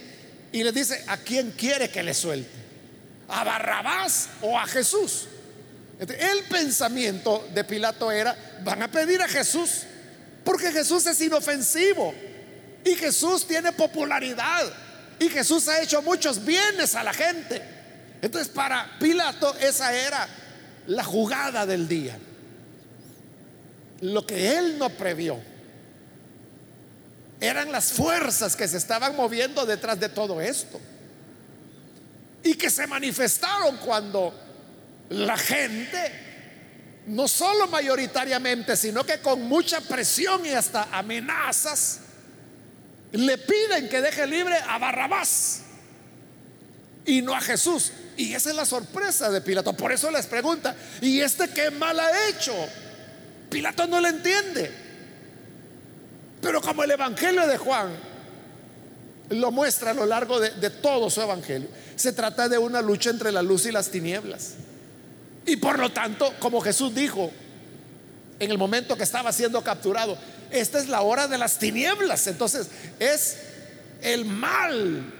y 0.51 0.65
le 0.65 0.73
dice, 0.73 1.01
¿a 1.07 1.15
quién 1.15 1.51
quiere 1.51 1.89
que 1.89 2.03
le 2.03 2.13
suelte? 2.13 2.51
¿A 3.29 3.45
Barrabás 3.45 4.27
o 4.41 4.59
a 4.59 4.67
Jesús? 4.67 5.27
El 5.97 6.43
pensamiento 6.49 7.47
de 7.53 7.63
Pilato 7.63 8.11
era, 8.11 8.35
van 8.65 8.83
a 8.83 8.91
pedir 8.91 9.21
a 9.21 9.29
Jesús, 9.29 9.83
porque 10.43 10.73
Jesús 10.73 11.05
es 11.07 11.21
inofensivo 11.21 12.13
y 12.83 12.95
Jesús 12.95 13.47
tiene 13.47 13.71
popularidad. 13.71 14.86
Y 15.19 15.29
Jesús 15.29 15.67
ha 15.67 15.81
hecho 15.81 16.01
muchos 16.01 16.43
bienes 16.43 16.95
a 16.95 17.03
la 17.03 17.13
gente. 17.13 17.61
Entonces 18.21 18.49
para 18.49 18.97
Pilato 18.99 19.55
esa 19.57 19.93
era 19.93 20.27
la 20.87 21.03
jugada 21.03 21.65
del 21.65 21.87
día. 21.87 22.17
Lo 24.01 24.25
que 24.25 24.57
él 24.57 24.77
no 24.77 24.89
previó 24.89 25.39
eran 27.39 27.71
las 27.71 27.91
fuerzas 27.93 28.55
que 28.55 28.67
se 28.67 28.77
estaban 28.77 29.15
moviendo 29.15 29.65
detrás 29.65 29.99
de 29.99 30.09
todo 30.09 30.41
esto. 30.41 30.79
Y 32.43 32.55
que 32.55 32.69
se 32.69 32.87
manifestaron 32.87 33.77
cuando 33.77 34.33
la 35.09 35.37
gente, 35.37 37.03
no 37.07 37.27
solo 37.27 37.67
mayoritariamente, 37.67 38.75
sino 38.77 39.03
que 39.03 39.19
con 39.19 39.41
mucha 39.43 39.81
presión 39.81 40.45
y 40.45 40.49
hasta 40.49 40.87
amenazas, 40.91 42.01
le 43.17 43.37
piden 43.39 43.89
que 43.89 43.99
deje 43.99 44.27
libre 44.27 44.55
a 44.67 44.77
Barrabás 44.77 45.61
y 47.05 47.21
no 47.21 47.33
a 47.33 47.41
Jesús. 47.41 47.91
Y 48.15 48.33
esa 48.33 48.51
es 48.51 48.55
la 48.55 48.65
sorpresa 48.65 49.31
de 49.31 49.41
Pilato. 49.41 49.73
Por 49.73 49.91
eso 49.91 50.11
les 50.11 50.27
pregunta, 50.27 50.75
¿y 51.01 51.19
este 51.19 51.49
qué 51.49 51.71
mal 51.71 51.99
ha 51.99 52.29
hecho? 52.29 52.53
Pilato 53.49 53.87
no 53.87 53.99
le 53.99 54.09
entiende. 54.09 54.71
Pero 56.41 56.61
como 56.61 56.83
el 56.83 56.91
Evangelio 56.91 57.47
de 57.47 57.57
Juan 57.57 57.89
lo 59.29 59.51
muestra 59.51 59.91
a 59.91 59.93
lo 59.93 60.05
largo 60.05 60.39
de, 60.39 60.51
de 60.51 60.69
todo 60.69 61.09
su 61.09 61.21
Evangelio, 61.21 61.69
se 61.95 62.13
trata 62.13 62.47
de 62.47 62.59
una 62.59 62.81
lucha 62.81 63.09
entre 63.09 63.31
la 63.31 63.41
luz 63.41 63.65
y 63.65 63.71
las 63.71 63.89
tinieblas. 63.89 64.53
Y 65.47 65.55
por 65.55 65.79
lo 65.79 65.91
tanto, 65.91 66.33
como 66.39 66.61
Jesús 66.61 66.93
dijo 66.93 67.31
en 68.39 68.51
el 68.51 68.59
momento 68.59 68.95
que 68.95 69.03
estaba 69.03 69.31
siendo 69.31 69.63
capturado, 69.63 70.17
esta 70.51 70.79
es 70.79 70.87
la 70.87 71.01
hora 71.01 71.27
de 71.27 71.37
las 71.37 71.59
tinieblas. 71.59 72.27
Entonces 72.27 72.67
es 72.99 73.37
el 74.01 74.25
mal 74.25 75.13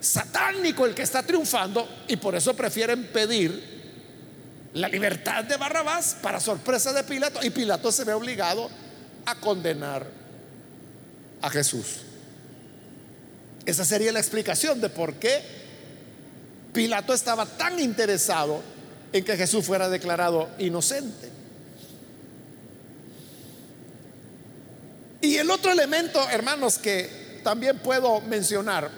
satánico 0.00 0.86
el 0.86 0.94
que 0.94 1.02
está 1.02 1.22
triunfando 1.22 1.88
y 2.06 2.16
por 2.16 2.34
eso 2.34 2.54
prefieren 2.54 3.06
pedir 3.08 3.78
la 4.74 4.88
libertad 4.88 5.44
de 5.44 5.56
Barrabás 5.56 6.16
para 6.22 6.40
sorpresa 6.40 6.92
de 6.92 7.02
Pilato 7.04 7.40
y 7.42 7.50
Pilato 7.50 7.90
se 7.90 8.04
ve 8.04 8.12
obligado 8.12 8.70
a 9.26 9.34
condenar 9.36 10.06
a 11.42 11.50
Jesús. 11.50 12.02
Esa 13.66 13.84
sería 13.84 14.12
la 14.12 14.20
explicación 14.20 14.80
de 14.80 14.88
por 14.88 15.14
qué 15.14 15.42
Pilato 16.72 17.12
estaba 17.12 17.44
tan 17.44 17.78
interesado 17.80 18.62
en 19.12 19.24
que 19.24 19.36
Jesús 19.36 19.64
fuera 19.64 19.88
declarado 19.88 20.48
inocente. 20.58 21.37
Y 25.20 25.36
el 25.36 25.50
otro 25.50 25.72
elemento, 25.72 26.26
hermanos, 26.30 26.78
que 26.78 27.40
también 27.42 27.78
puedo 27.78 28.20
mencionar, 28.22 28.90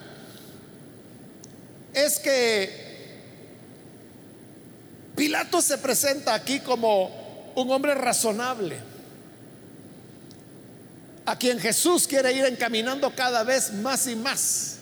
es 1.93 2.19
que 2.19 2.91
Pilato 5.17 5.61
se 5.61 5.79
presenta 5.79 6.35
aquí 6.35 6.61
como 6.61 7.53
un 7.55 7.71
hombre 7.71 7.95
razonable, 7.95 8.79
a 11.27 11.37
quien 11.37 11.59
Jesús 11.59 12.07
quiere 12.07 12.33
ir 12.33 12.45
encaminando 12.45 13.15
cada 13.15 13.45
vez 13.45 13.73
más 13.73 14.07
y 14.07 14.17
más 14.17 14.77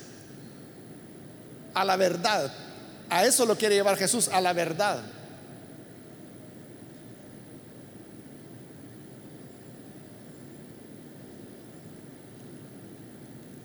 a 1.75 1.85
la 1.85 1.97
verdad. 1.97 2.53
A 3.11 3.25
eso 3.25 3.47
lo 3.47 3.57
quiere 3.57 3.75
llevar 3.75 3.97
Jesús, 3.97 4.29
a 4.29 4.41
la 4.41 4.53
verdad. 4.53 5.03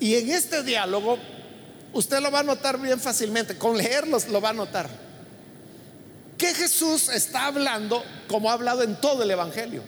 Y 0.03 0.15
en 0.15 0.31
este 0.31 0.63
diálogo, 0.63 1.17
usted 1.93 2.19
lo 2.19 2.29
va 2.29 2.39
a 2.39 2.43
notar 2.43 2.77
bien 2.77 2.99
fácilmente, 2.99 3.57
con 3.57 3.77
leerlos 3.77 4.27
lo 4.27 4.41
va 4.41 4.49
a 4.49 4.53
notar, 4.53 4.89
qué 6.37 6.53
Jesús 6.53 7.07
está 7.07 7.45
hablando 7.45 8.03
como 8.27 8.49
ha 8.49 8.53
hablado 8.53 8.83
en 8.83 8.99
todo 8.99 9.23
el 9.23 9.31
Evangelio? 9.31 9.81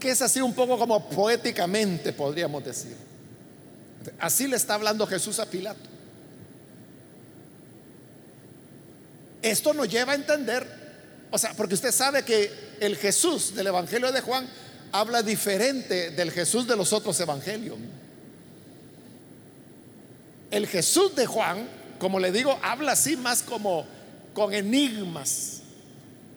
Que 0.00 0.12
es 0.12 0.22
así 0.22 0.40
un 0.40 0.54
poco 0.54 0.78
como 0.78 1.06
poéticamente, 1.10 2.14
podríamos 2.14 2.64
decir. 2.64 2.96
Así 4.18 4.48
le 4.48 4.56
está 4.56 4.72
hablando 4.72 5.06
Jesús 5.06 5.38
a 5.38 5.44
Pilato. 5.44 5.90
Esto 9.42 9.74
nos 9.74 9.86
lleva 9.86 10.12
a 10.12 10.14
entender, 10.14 10.66
o 11.30 11.36
sea, 11.36 11.52
porque 11.52 11.74
usted 11.74 11.92
sabe 11.92 12.22
que 12.22 12.50
el 12.80 12.96
Jesús 12.96 13.54
del 13.54 13.66
Evangelio 13.66 14.10
de 14.10 14.22
Juan 14.22 14.48
habla 14.92 15.22
diferente 15.22 16.12
del 16.12 16.30
Jesús 16.30 16.66
de 16.66 16.74
los 16.74 16.94
otros 16.94 17.20
evangelios. 17.20 17.76
El 20.52 20.66
Jesús 20.66 21.16
de 21.16 21.24
Juan, 21.24 21.66
como 21.98 22.20
le 22.20 22.30
digo, 22.30 22.58
habla 22.62 22.92
así 22.92 23.16
más 23.16 23.42
como 23.42 23.86
con 24.34 24.52
enigmas, 24.52 25.62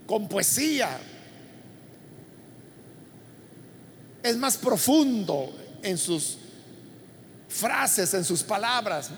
con 0.08 0.30
poesía. 0.30 0.98
Es 4.24 4.38
más 4.38 4.56
profundo 4.56 5.54
en 5.84 5.98
sus 5.98 6.38
frases, 7.50 8.14
en 8.14 8.24
sus 8.24 8.42
palabras, 8.42 9.10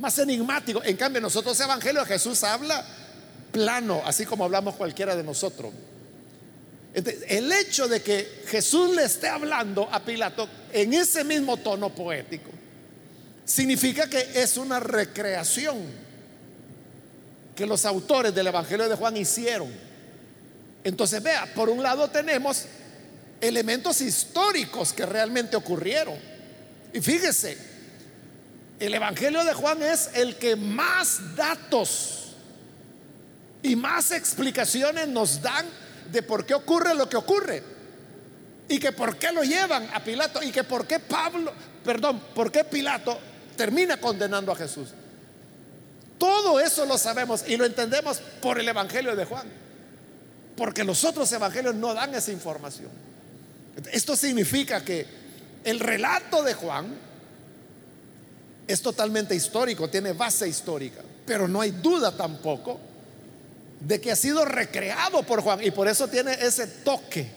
más 0.00 0.18
enigmático. 0.18 0.82
En 0.82 0.96
cambio, 0.96 1.20
nosotros 1.20 1.58
Evangelio 1.60 2.04
Jesús 2.04 2.42
habla 2.42 2.84
plano, 3.52 4.02
así 4.04 4.26
como 4.26 4.44
hablamos 4.44 4.74
cualquiera 4.74 5.14
de 5.14 5.22
nosotros. 5.22 5.72
el 6.92 7.52
hecho 7.52 7.86
de 7.86 8.02
que 8.02 8.42
Jesús 8.48 8.96
le 8.96 9.04
esté 9.04 9.28
hablando 9.28 9.88
a 9.92 10.00
Pilato 10.00 10.48
en 10.72 10.92
ese 10.92 11.22
mismo 11.22 11.56
tono 11.58 11.90
poético 11.94 12.57
significa 13.48 14.06
que 14.08 14.28
es 14.34 14.58
una 14.58 14.78
recreación 14.78 15.78
que 17.56 17.64
los 17.64 17.86
autores 17.86 18.34
del 18.34 18.46
Evangelio 18.46 18.88
de 18.88 18.94
Juan 18.94 19.16
hicieron. 19.16 19.72
Entonces, 20.84 21.22
vea, 21.22 21.46
por 21.54 21.70
un 21.70 21.82
lado 21.82 22.08
tenemos 22.10 22.66
elementos 23.40 24.02
históricos 24.02 24.92
que 24.92 25.06
realmente 25.06 25.56
ocurrieron. 25.56 26.16
Y 26.92 27.00
fíjese, 27.00 27.56
el 28.78 28.92
Evangelio 28.92 29.42
de 29.42 29.54
Juan 29.54 29.82
es 29.82 30.10
el 30.12 30.36
que 30.36 30.54
más 30.54 31.34
datos 31.34 32.34
y 33.62 33.76
más 33.76 34.10
explicaciones 34.10 35.08
nos 35.08 35.40
dan 35.40 35.66
de 36.12 36.22
por 36.22 36.44
qué 36.44 36.52
ocurre 36.52 36.94
lo 36.94 37.08
que 37.08 37.16
ocurre. 37.16 37.62
Y 38.68 38.78
que 38.78 38.92
por 38.92 39.16
qué 39.16 39.32
lo 39.32 39.42
llevan 39.42 39.88
a 39.94 40.04
Pilato. 40.04 40.42
Y 40.42 40.52
que 40.52 40.64
por 40.64 40.86
qué 40.86 41.00
Pablo, 41.00 41.50
perdón, 41.82 42.20
por 42.34 42.52
qué 42.52 42.64
Pilato 42.64 43.18
termina 43.58 43.98
condenando 43.98 44.52
a 44.52 44.56
Jesús. 44.56 44.88
Todo 46.16 46.58
eso 46.60 46.86
lo 46.86 46.96
sabemos 46.96 47.44
y 47.46 47.58
lo 47.58 47.66
entendemos 47.66 48.20
por 48.40 48.58
el 48.58 48.66
Evangelio 48.66 49.14
de 49.14 49.26
Juan. 49.26 49.46
Porque 50.56 50.82
los 50.82 51.04
otros 51.04 51.30
evangelios 51.30 51.74
no 51.74 51.92
dan 51.92 52.14
esa 52.14 52.32
información. 52.32 52.88
Esto 53.92 54.16
significa 54.16 54.82
que 54.82 55.06
el 55.62 55.78
relato 55.78 56.42
de 56.42 56.54
Juan 56.54 56.86
es 58.66 58.82
totalmente 58.82 59.34
histórico, 59.34 59.88
tiene 59.88 60.12
base 60.12 60.48
histórica, 60.48 61.02
pero 61.26 61.46
no 61.46 61.60
hay 61.60 61.70
duda 61.70 62.16
tampoco 62.16 62.80
de 63.80 64.00
que 64.00 64.10
ha 64.10 64.16
sido 64.16 64.44
recreado 64.44 65.22
por 65.22 65.42
Juan 65.42 65.62
y 65.62 65.70
por 65.70 65.86
eso 65.86 66.08
tiene 66.08 66.32
ese 66.32 66.66
toque 66.66 67.30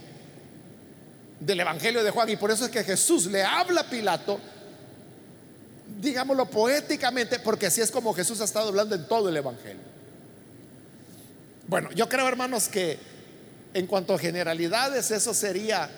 del 1.39 1.59
Evangelio 1.59 2.03
de 2.03 2.09
Juan 2.09 2.29
y 2.29 2.35
por 2.37 2.49
eso 2.49 2.65
es 2.65 2.71
que 2.71 2.83
Jesús 2.83 3.27
le 3.27 3.43
habla 3.43 3.81
a 3.81 3.89
Pilato 3.89 4.39
digámoslo 5.99 6.45
poéticamente, 6.45 7.39
porque 7.39 7.67
así 7.67 7.81
es 7.81 7.91
como 7.91 8.13
Jesús 8.13 8.39
ha 8.41 8.45
estado 8.45 8.69
hablando 8.69 8.95
en 8.95 9.07
todo 9.07 9.29
el 9.29 9.37
Evangelio. 9.37 9.81
Bueno, 11.67 11.89
yo 11.91 12.07
creo, 12.09 12.27
hermanos, 12.27 12.67
que 12.67 12.99
en 13.73 13.87
cuanto 13.87 14.13
a 14.13 14.19
generalidades, 14.19 15.11
eso 15.11 15.33
sería 15.33 15.89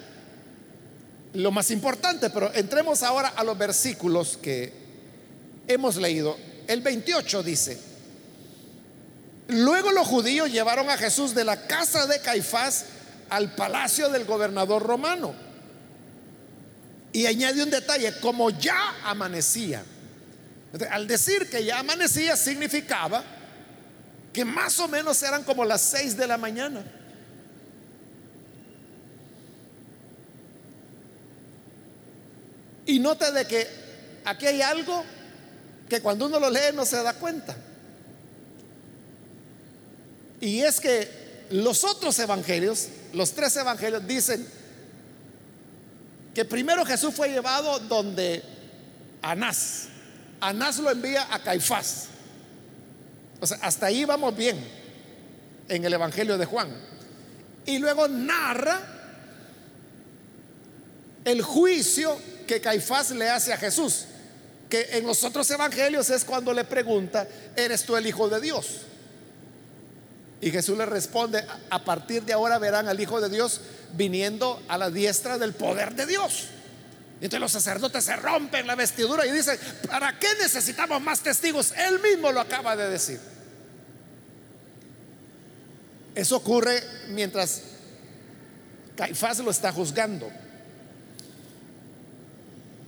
lo 1.33 1.51
más 1.51 1.71
importante, 1.71 2.29
pero 2.29 2.53
entremos 2.53 3.01
ahora 3.03 3.29
a 3.29 3.43
los 3.43 3.57
versículos 3.57 4.37
que 4.37 4.71
hemos 5.67 5.95
leído. 5.95 6.37
El 6.67 6.81
28 6.81 7.43
dice, 7.43 7.79
luego 9.47 9.91
los 9.91 10.07
judíos 10.07 10.51
llevaron 10.51 10.89
a 10.89 10.97
Jesús 10.97 11.33
de 11.33 11.43
la 11.43 11.65
casa 11.67 12.05
de 12.05 12.19
Caifás 12.19 12.85
al 13.29 13.55
palacio 13.55 14.09
del 14.09 14.25
gobernador 14.25 14.83
romano. 14.83 15.33
Y 17.13 17.27
añade 17.27 17.61
un 17.61 17.69
detalle, 17.69 18.19
como 18.19 18.49
ya 18.49 18.95
amanecía. 19.05 19.83
Al 20.89 21.07
decir 21.07 21.47
que 21.49 21.63
ya 21.63 21.79
amanecía 21.79 22.35
significaba 22.35 23.23
que 24.33 24.43
más 24.43 24.79
o 24.79 24.87
menos 24.87 25.21
eran 25.21 25.43
como 25.43 25.63
las 25.63 25.81
seis 25.81 26.17
de 26.17 26.25
la 26.25 26.37
mañana. 26.37 26.83
Y 32.87 32.99
note 32.99 33.31
de 33.31 33.45
que 33.45 33.67
aquí 34.25 34.47
hay 34.47 34.61
algo 34.61 35.03
que 35.87 36.01
cuando 36.01 36.25
uno 36.25 36.39
lo 36.39 36.49
lee 36.49 36.73
no 36.73 36.85
se 36.85 37.01
da 37.03 37.13
cuenta. 37.13 37.55
Y 40.41 40.61
es 40.61 40.79
que 40.79 41.45
los 41.51 41.83
otros 41.83 42.17
evangelios, 42.19 42.87
los 43.13 43.31
tres 43.31 43.55
evangelios 43.55 44.05
dicen 44.07 44.45
que 46.33 46.45
primero 46.45 46.85
Jesús 46.85 47.13
fue 47.13 47.29
llevado 47.29 47.79
donde 47.79 48.43
Anás, 49.21 49.87
Anás 50.41 50.77
lo 50.79 50.89
envía 50.89 51.33
a 51.33 51.41
Caifás. 51.41 52.07
O 53.39 53.47
sea, 53.47 53.57
hasta 53.61 53.85
ahí 53.87 54.05
vamos 54.05 54.35
bien 54.35 54.57
en 55.69 55.85
el 55.85 55.93
Evangelio 55.93 56.37
de 56.37 56.45
Juan. 56.45 56.69
Y 57.65 57.79
luego 57.79 58.07
narra 58.07 58.81
el 61.23 61.41
juicio 61.41 62.17
que 62.47 62.59
Caifás 62.59 63.11
le 63.11 63.29
hace 63.29 63.53
a 63.53 63.57
Jesús, 63.57 64.05
que 64.69 64.89
en 64.91 65.05
los 65.05 65.23
otros 65.23 65.49
evangelios 65.51 66.09
es 66.09 66.25
cuando 66.25 66.53
le 66.53 66.65
pregunta, 66.65 67.27
¿eres 67.55 67.83
tú 67.83 67.95
el 67.95 68.05
Hijo 68.05 68.27
de 68.27 68.41
Dios? 68.41 68.81
Y 70.41 70.51
Jesús 70.51 70.77
le 70.77 70.85
responde, 70.85 71.45
a 71.69 71.83
partir 71.85 72.23
de 72.23 72.33
ahora 72.33 72.57
verán 72.57 72.89
al 72.89 72.99
Hijo 72.99 73.21
de 73.21 73.29
Dios 73.29 73.61
viniendo 73.93 74.61
a 74.67 74.77
la 74.77 74.89
diestra 74.89 75.37
del 75.37 75.53
poder 75.53 75.95
de 75.95 76.05
Dios. 76.05 76.47
Entonces 77.15 77.39
los 77.39 77.51
sacerdotes 77.51 78.03
se 78.03 78.15
rompen 78.17 78.67
la 78.67 78.75
vestidura 78.75 79.25
y 79.25 79.31
dicen, 79.31 79.57
¿para 79.87 80.19
qué 80.19 80.27
necesitamos 80.41 81.01
más 81.01 81.21
testigos? 81.21 81.71
Él 81.71 81.99
mismo 82.01 82.31
lo 82.31 82.41
acaba 82.41 82.75
de 82.75 82.89
decir. 82.89 83.19
Eso 86.15 86.35
ocurre 86.35 86.83
mientras 87.09 87.61
Caifás 88.95 89.39
lo 89.39 89.51
está 89.51 89.71
juzgando. 89.71 90.29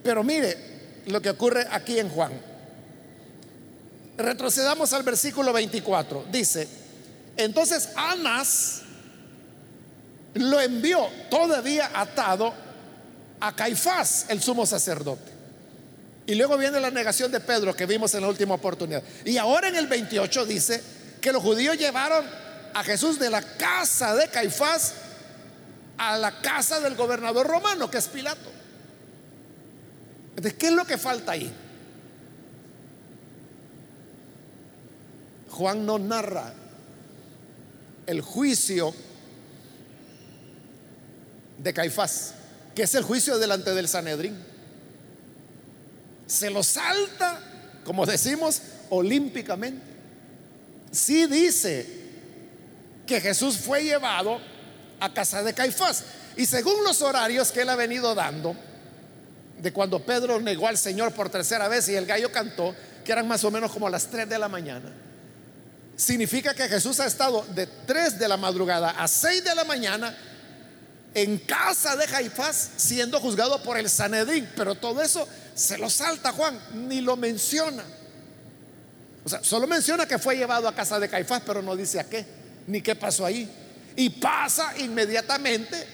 Pero 0.04 0.24
mire 0.24 0.58
lo 1.08 1.22
que 1.22 1.30
ocurre 1.30 1.66
aquí 1.72 1.98
en 1.98 2.10
Juan. 2.10 2.32
Retrocedamos 4.18 4.94
al 4.94 5.04
versículo 5.04 5.52
24. 5.52 6.26
Dice, 6.32 6.68
entonces 7.38 7.90
Anás 7.96 8.82
lo 10.36 10.60
envió 10.60 11.08
todavía 11.30 11.92
atado 11.94 12.54
a 13.40 13.56
Caifás, 13.56 14.26
el 14.30 14.42
sumo 14.42 14.66
sacerdote. 14.66 15.34
Y 16.28 16.36
luego 16.36 16.58
viene 16.58 16.80
la 16.80 16.92
negación 16.92 17.32
de 17.32 17.40
Pedro 17.40 17.76
que 17.76 17.86
vimos 17.86 18.14
en 18.16 18.22
la 18.22 18.28
última 18.28 18.56
oportunidad. 18.56 19.04
Y 19.24 19.38
ahora 19.38 19.70
en 19.70 19.76
el 19.76 19.88
28 19.88 20.46
dice 20.46 20.82
que 21.22 21.32
los 21.32 21.42
judíos 21.42 21.78
llevaron 21.78 22.26
a 22.74 22.84
Jesús 22.84 23.20
de 23.20 23.30
la 23.30 23.42
casa 23.42 24.16
de 24.16 24.28
Caifás 24.28 24.94
a 25.98 26.18
la 26.18 26.42
casa 26.42 26.80
del 26.82 26.96
gobernador 26.96 27.48
romano, 27.48 27.90
que 27.90 28.00
es 28.00 28.08
Pilato. 28.08 28.52
¿De 30.36 30.54
qué 30.56 30.68
es 30.68 30.74
lo 30.74 30.86
que 30.86 30.98
falta 30.98 31.32
ahí? 31.32 31.54
Juan 35.52 35.86
no 35.86 35.98
narra 35.98 36.54
el 38.06 38.20
juicio 38.20 38.94
de 41.66 41.74
Caifás 41.74 42.36
que 42.76 42.84
es 42.84 42.94
el 42.94 43.04
juicio 43.04 43.40
delante 43.40 43.74
del 43.74 43.88
Sanedrín. 43.88 44.38
Se 46.28 46.50
lo 46.50 46.62
salta, 46.62 47.40
como 47.86 48.06
decimos, 48.06 48.62
olímpicamente. 48.90 49.82
Sí 50.92 51.26
dice 51.26 51.88
que 53.08 53.22
Jesús 53.22 53.58
fue 53.58 53.84
llevado 53.84 54.40
a 55.00 55.14
casa 55.14 55.42
de 55.42 55.54
Caifás. 55.54 56.04
Y 56.36 56.46
según 56.46 56.84
los 56.84 57.02
horarios 57.02 57.52
que 57.52 57.62
él 57.62 57.70
ha 57.70 57.78
venido 57.78 58.14
dando, 58.14 58.56
de 59.62 59.72
cuando 59.72 60.06
Pedro 60.06 60.42
negó 60.42 60.68
al 60.68 60.78
Señor 60.78 61.14
por 61.14 61.30
tercera 61.30 61.70
vez 61.70 61.88
y 61.88 61.96
el 61.96 62.06
gallo 62.06 62.30
cantó, 62.30 62.76
que 63.06 63.12
eran 63.14 63.28
más 63.28 63.44
o 63.46 63.52
menos 63.52 63.72
como 63.72 63.88
las 63.88 64.08
3 64.08 64.28
de 64.28 64.38
la 64.38 64.50
mañana, 64.50 64.92
significa 65.96 66.54
que 66.54 66.68
Jesús 66.68 67.00
ha 67.00 67.06
estado 67.06 67.46
de 67.56 67.68
3 67.68 68.20
de 68.20 68.28
la 68.28 68.36
madrugada 68.36 68.90
a 68.90 69.08
6 69.08 69.46
de 69.46 69.56
la 69.56 69.64
mañana 69.64 70.14
en 71.16 71.38
casa 71.40 71.96
de 71.96 72.06
Caifás 72.06 72.72
siendo 72.76 73.22
juzgado 73.22 73.64
por 73.64 73.78
el 73.78 73.90
Sanedrín, 73.90 74.48
pero 74.56 74.76
todo 74.76 75.02
eso 75.02 75.26
se 75.56 75.78
lo 75.78 75.90
salta 75.90 76.34
Juan, 76.34 76.60
ni 76.74 77.00
lo 77.00 77.16
menciona. 77.16 77.84
O 79.24 79.30
sea, 79.30 79.42
solo 79.42 79.66
menciona 79.66 80.06
que 80.06 80.20
fue 80.20 80.36
llevado 80.36 80.68
a 80.68 80.76
casa 80.76 81.00
de 81.00 81.10
Caifás, 81.10 81.42
pero 81.46 81.62
no 81.62 81.76
dice 81.76 82.00
a 82.00 82.04
qué. 82.04 82.26
ni 82.68 82.82
qué 82.82 82.96
pasó 82.96 83.26
ahí. 83.26 83.50
Y 83.96 84.10
pasa 84.10 84.78
inmediatamente 84.78 85.88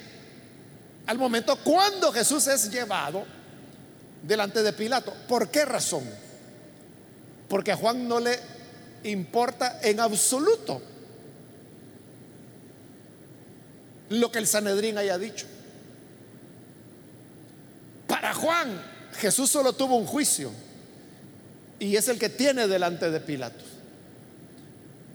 al 1.06 1.20
momento 1.20 1.56
cuando 1.58 2.12
Jesús 2.12 2.48
es 2.48 2.72
llevado 2.72 3.24
delante 4.24 4.64
de 4.64 4.74
Pilato. 4.74 5.14
¿Por 5.28 5.50
qué 5.50 5.66
razón? 5.66 6.04
Porque 7.48 7.72
a 7.72 7.78
Juan 7.78 8.08
no 8.08 8.20
le 8.20 8.40
importa 9.04 9.80
en 9.84 10.00
absoluto 10.00 10.82
lo 14.12 14.32
que 14.32 14.40
el 14.40 14.48
Sanedrín 14.48 14.98
haya 14.98 15.18
dicho. 15.18 15.46
Para 18.08 18.34
Juan, 18.34 18.82
Jesús 19.18 19.50
solo 19.50 19.74
tuvo 19.74 19.96
un 19.96 20.06
juicio 20.06 20.52
y 21.80 21.96
es 21.96 22.08
el 22.10 22.20
que 22.20 22.30
tiene 22.30 22.68
delante 22.68 23.10
de 23.10 23.22
Pilatos. 23.22 23.64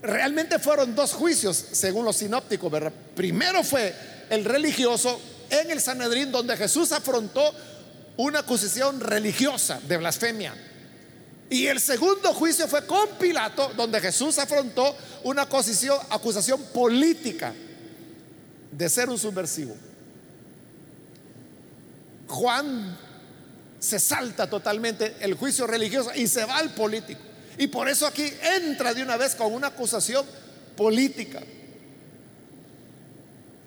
Realmente 0.02 0.58
fueron 0.58 0.94
dos 0.94 1.12
juicios, 1.12 1.56
según 1.72 2.04
los 2.04 2.16
sinópticos. 2.16 2.72
Primero 3.14 3.62
fue 3.62 3.94
el 4.30 4.44
religioso 4.44 5.20
en 5.50 5.70
el 5.70 5.80
Sanedrín, 5.80 6.32
donde 6.32 6.56
Jesús 6.56 6.92
afrontó 6.92 7.52
una 8.16 8.40
acusación 8.40 9.00
religiosa 9.00 9.78
de 9.86 9.96
blasfemia. 9.98 10.54
Y 11.50 11.66
el 11.66 11.80
segundo 11.80 12.32
juicio 12.32 12.66
fue 12.66 12.86
con 12.86 13.10
Pilato, 13.18 13.72
donde 13.76 14.00
Jesús 14.00 14.38
afrontó 14.38 14.96
una 15.24 15.42
acusación, 15.42 15.98
acusación 16.10 16.62
política 16.72 17.52
de 18.76 18.88
ser 18.88 19.08
un 19.08 19.18
subversivo. 19.18 19.74
Juan 22.28 22.96
se 23.78 23.98
salta 23.98 24.48
totalmente 24.50 25.16
el 25.20 25.34
juicio 25.34 25.66
religioso 25.66 26.10
y 26.14 26.26
se 26.26 26.44
va 26.44 26.58
al 26.58 26.74
político. 26.74 27.20
Y 27.58 27.68
por 27.68 27.88
eso 27.88 28.06
aquí 28.06 28.30
entra 28.56 28.92
de 28.92 29.02
una 29.02 29.16
vez 29.16 29.34
con 29.34 29.52
una 29.52 29.68
acusación 29.68 30.26
política. 30.76 31.42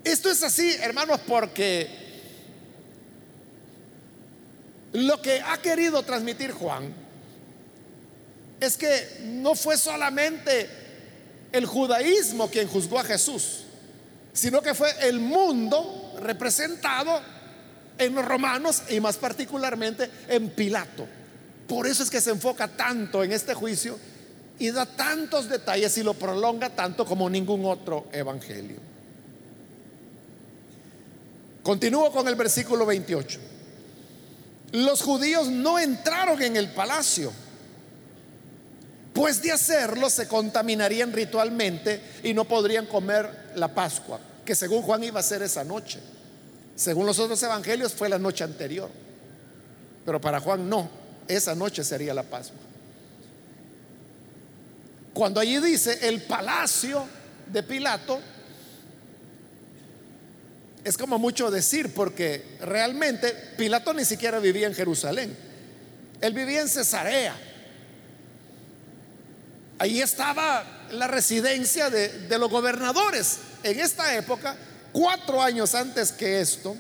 Esto 0.04 0.30
es 0.30 0.44
así, 0.44 0.72
hermanos, 0.80 1.20
porque 1.28 1.88
lo 4.94 5.22
que 5.22 5.42
ha 5.42 5.58
querido 5.62 6.04
transmitir 6.04 6.52
Juan 6.52 6.94
es 8.60 8.78
que 8.78 9.22
no 9.24 9.56
fue 9.56 9.78
solamente 9.78 10.70
el 11.52 11.66
judaísmo 11.66 12.50
quien 12.50 12.68
juzgó 12.68 13.00
a 13.00 13.04
Jesús, 13.04 13.64
sino 14.34 14.62
que 14.62 14.74
fue 14.74 14.90
el 15.02 15.20
mundo 15.20 16.16
representado 16.22 17.22
en 17.98 18.16
los 18.16 18.26
romanos 18.26 18.84
y 18.90 19.00
más 19.00 19.18
particularmente 19.18 20.10
en 20.28 20.50
Pilato. 20.50 21.06
Por 21.68 21.86
eso 21.86 22.04
es 22.04 22.10
que 22.10 22.22
se 22.22 22.32
enfoca 22.32 22.68
tanto 22.68 23.24
en 23.24 23.32
este 23.32 23.54
juicio 23.54 23.98
y 24.58 24.72
da 24.72 24.86
tantos 24.86 25.50
detalles 25.50 25.98
y 25.98 26.04
lo 26.04 26.14
prolonga 26.14 26.70
tanto 26.70 27.06
como 27.06 27.30
ningún 27.30 27.66
otro 27.66 28.08
evangelio. 28.12 28.78
Continúo 31.64 32.12
con 32.12 32.28
el 32.28 32.36
versículo 32.36 32.86
28. 32.86 33.40
Los 34.72 35.02
judíos 35.02 35.48
no 35.48 35.80
entraron 35.80 36.42
en 36.42 36.56
el 36.56 36.70
palacio, 36.70 37.32
pues 39.14 39.42
de 39.42 39.52
hacerlo 39.52 40.10
se 40.10 40.28
contaminarían 40.28 41.12
ritualmente 41.12 42.02
y 42.24 42.34
no 42.34 42.46
podrían 42.46 42.86
comer 42.86 43.52
la 43.56 43.74
Pascua, 43.74 44.20
que 44.46 44.56
según 44.56 44.82
Juan 44.82 45.04
iba 45.04 45.20
a 45.20 45.24
ser 45.24 45.42
esa 45.42 45.64
noche. 45.64 46.00
Según 46.76 47.06
los 47.06 47.20
otros 47.20 47.42
evangelios 47.44 47.94
fue 47.94 48.08
la 48.08 48.18
noche 48.18 48.44
anterior. 48.44 48.90
Pero 50.06 50.22
para 50.22 50.40
Juan 50.40 50.70
no, 50.70 50.90
esa 51.28 51.54
noche 51.54 51.84
sería 51.84 52.14
la 52.14 52.24
Pascua. 52.24 52.60
Cuando 55.14 55.40
allí 55.40 55.60
dice 55.60 56.08
el 56.08 56.22
palacio 56.22 57.06
de 57.52 57.64
Pilato, 57.64 58.20
es 60.84 60.98
como 60.98 61.20
mucho 61.20 61.52
decir, 61.52 61.94
porque 61.94 62.58
realmente 62.62 63.34
Pilato 63.58 63.94
ni 63.94 64.06
siquiera 64.06 64.40
vivía 64.40 64.68
en 64.68 64.74
Jerusalén. 64.74 65.36
Él 66.22 66.34
vivía 66.34 66.62
en 66.62 66.70
Cesarea. 66.70 67.36
Ahí 69.80 70.02
estaba 70.02 70.64
la 70.92 71.08
residencia 71.08 71.90
de, 71.90 72.38
los 72.38 72.50
gobernadores. 72.50 73.40
En 73.64 73.80
esta 73.80 74.16
época 74.16 74.56
Cuatro 74.92 75.42
años 75.42 75.76
antes 75.76 76.12
que 76.12 76.42
esto, 76.42 76.76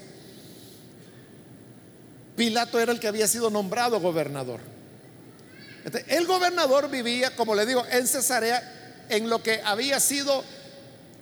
Pilato 2.35 2.79
era 2.79 2.91
el 2.91 2.99
que 2.99 3.07
había 3.07 3.27
sido 3.27 3.49
nombrado 3.49 3.99
gobernador. 3.99 4.59
el 6.07 6.25
gobernador 6.25 6.89
vivía, 6.89 7.35
como 7.35 7.53
le 7.53 7.65
digo, 7.65 7.85
en 7.91 8.07
Cesarea, 8.07 9.05
en 9.09 9.29
lo 9.29 9.43
que 9.43 9.61
había 9.63 9.99
sido 9.99 10.43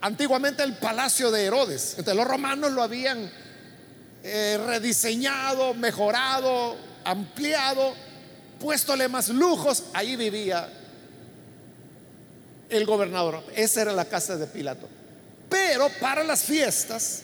antiguamente 0.00 0.62
el 0.62 0.74
palacio 0.74 1.30
de 1.30 1.44
Herodes. 1.44 1.90
Entonces, 1.98 2.16
los 2.16 2.26
romanos 2.26 2.72
lo 2.72 2.82
habían 2.82 3.30
eh, 4.22 4.58
rediseñado, 4.66 5.74
mejorado, 5.74 6.76
ampliado, 7.04 7.94
puéstole 8.60 9.08
más 9.08 9.28
lujos. 9.28 9.84
Ahí 9.92 10.16
vivía 10.16 10.68
el 12.70 12.84
gobernador. 12.84 13.42
Esa 13.54 13.82
era 13.82 13.92
la 13.92 14.04
casa 14.04 14.36
de 14.36 14.46
Pilato. 14.46 14.88
Pero 15.48 15.88
para 16.00 16.22
las 16.24 16.42
fiestas, 16.42 17.22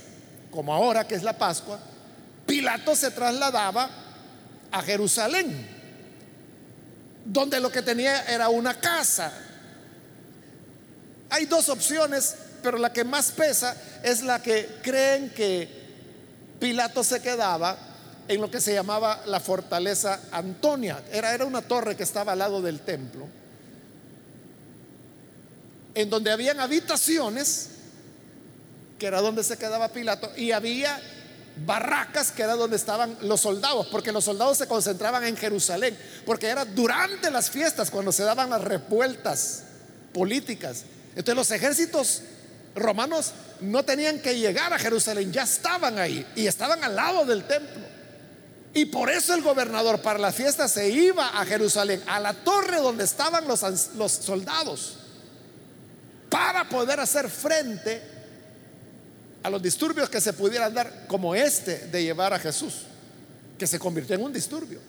como 0.50 0.72
ahora 0.72 1.07
que 1.07 1.14
es 1.14 1.22
la 1.22 1.37
Pascua, 1.37 1.78
Pilato 2.46 2.94
se 2.94 3.11
trasladaba 3.11 3.90
a 4.70 4.83
Jerusalén, 4.83 5.66
donde 7.24 7.61
lo 7.61 7.70
que 7.70 7.83
tenía 7.83 8.24
era 8.24 8.48
una 8.48 8.78
casa. 8.78 9.33
Hay 11.30 11.46
dos 11.46 11.68
opciones, 11.68 12.37
pero 12.62 12.78
la 12.78 12.92
que 12.92 13.04
más 13.04 13.33
pesa 13.33 13.76
es 14.02 14.22
la 14.22 14.42
que 14.42 14.78
creen 14.83 15.30
que 15.30 15.68
Pilato 16.61 17.02
se 17.02 17.20
quedaba 17.20 17.76
en 18.28 18.40
lo 18.40 18.50
que 18.50 18.61
se 18.61 18.72
llamaba 18.72 19.22
la 19.26 19.40
fortaleza 19.40 20.20
Antonia. 20.33 21.02
Era, 21.12 21.35
era 21.35 21.44
una 21.44 21.62
torre 21.62 21.96
que 21.96 22.02
estaba 22.02 22.33
al 22.33 22.38
lado 22.38 22.62
del 22.62 22.80
templo, 22.80 23.26
en 25.94 26.11
donde 26.11 26.30
habían 26.30 26.61
habitaciones 26.61 27.68
que 28.98 29.07
era 29.07 29.20
donde 29.20 29.44
se 29.44 29.57
quedaba 29.57 29.88
Pilato, 29.88 30.30
y 30.37 30.52
había 30.52 31.00
barracas, 31.66 32.30
que 32.30 32.42
era 32.42 32.54
donde 32.54 32.76
estaban 32.76 33.16
los 33.22 33.40
soldados, 33.40 33.87
porque 33.88 34.12
los 34.12 34.24
soldados 34.24 34.59
se 34.59 34.66
concentraban 34.66 35.24
en 35.24 35.37
Jerusalén, 35.37 35.96
porque 36.26 36.46
era 36.48 36.64
durante 36.64 37.30
las 37.30 37.50
fiestas 37.50 37.90
cuando 37.90 38.12
se 38.12 38.24
daban 38.24 38.50
las 38.50 38.62
revueltas 38.62 39.64
políticas. 40.12 40.85
Entonces 41.11 41.35
los 41.35 41.50
ejércitos 41.50 42.22
romanos 42.74 43.33
no 43.61 43.85
tenían 43.85 44.20
que 44.20 44.38
llegar 44.38 44.72
a 44.72 44.78
Jerusalén, 44.78 45.33
ya 45.33 45.42
estaban 45.42 45.98
ahí 45.98 46.26
y 46.35 46.46
estaban 46.46 46.83
al 46.83 46.96
lado 46.96 47.24
del 47.24 47.44
templo. 47.44 47.94
Y 48.74 48.87
por 48.87 49.09
eso 49.09 49.35
el 49.35 49.42
gobernador 49.42 50.02
para 50.02 50.18
la 50.18 50.33
fiesta 50.33 50.66
se 50.66 50.88
iba 50.88 51.40
a 51.40 51.46
Jerusalén, 51.46 52.02
a 52.09 52.18
la 52.18 52.33
torre 52.33 52.78
donde 52.78 53.04
estaban 53.04 53.46
los, 53.46 53.62
los 53.94 54.11
soldados, 54.11 54.96
para 56.35 56.68
poder 56.68 56.99
hacer 56.99 57.31
frente 57.31 58.03
a 59.40 59.49
los 59.49 59.62
disturbios 59.62 60.11
que 60.11 60.20
se 60.20 60.33
pudieran 60.33 60.75
dar, 60.75 61.07
como 61.07 61.33
este 61.33 61.87
de 61.87 62.03
llevar 62.03 62.35
a 62.35 62.40
Jesús, 62.40 62.87
que 63.57 63.68
se 63.68 63.79
convirtió 63.79 64.16
en 64.16 64.23
un 64.23 64.33
disturbio. 64.33 64.81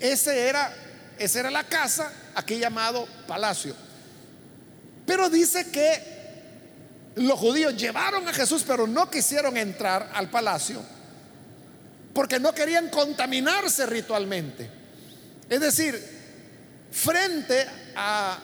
Ese 0.00 0.48
era, 0.48 0.74
esa 1.16 1.38
era 1.38 1.52
la 1.52 1.62
casa, 1.62 2.12
aquí 2.34 2.58
llamado 2.58 3.06
palacio. 3.28 3.76
Pero 5.06 5.30
dice 5.30 5.70
que 5.70 7.12
los 7.14 7.38
judíos 7.38 7.76
llevaron 7.76 8.26
a 8.26 8.32
Jesús, 8.32 8.64
pero 8.66 8.88
no 8.88 9.08
quisieron 9.08 9.56
entrar 9.56 10.10
al 10.14 10.30
palacio, 10.30 10.82
porque 12.12 12.40
no 12.40 12.52
querían 12.52 12.88
contaminarse 12.88 13.86
ritualmente. 13.86 14.68
Es 15.48 15.60
decir, 15.60 15.94
frente 16.90 17.68
a 17.94 18.36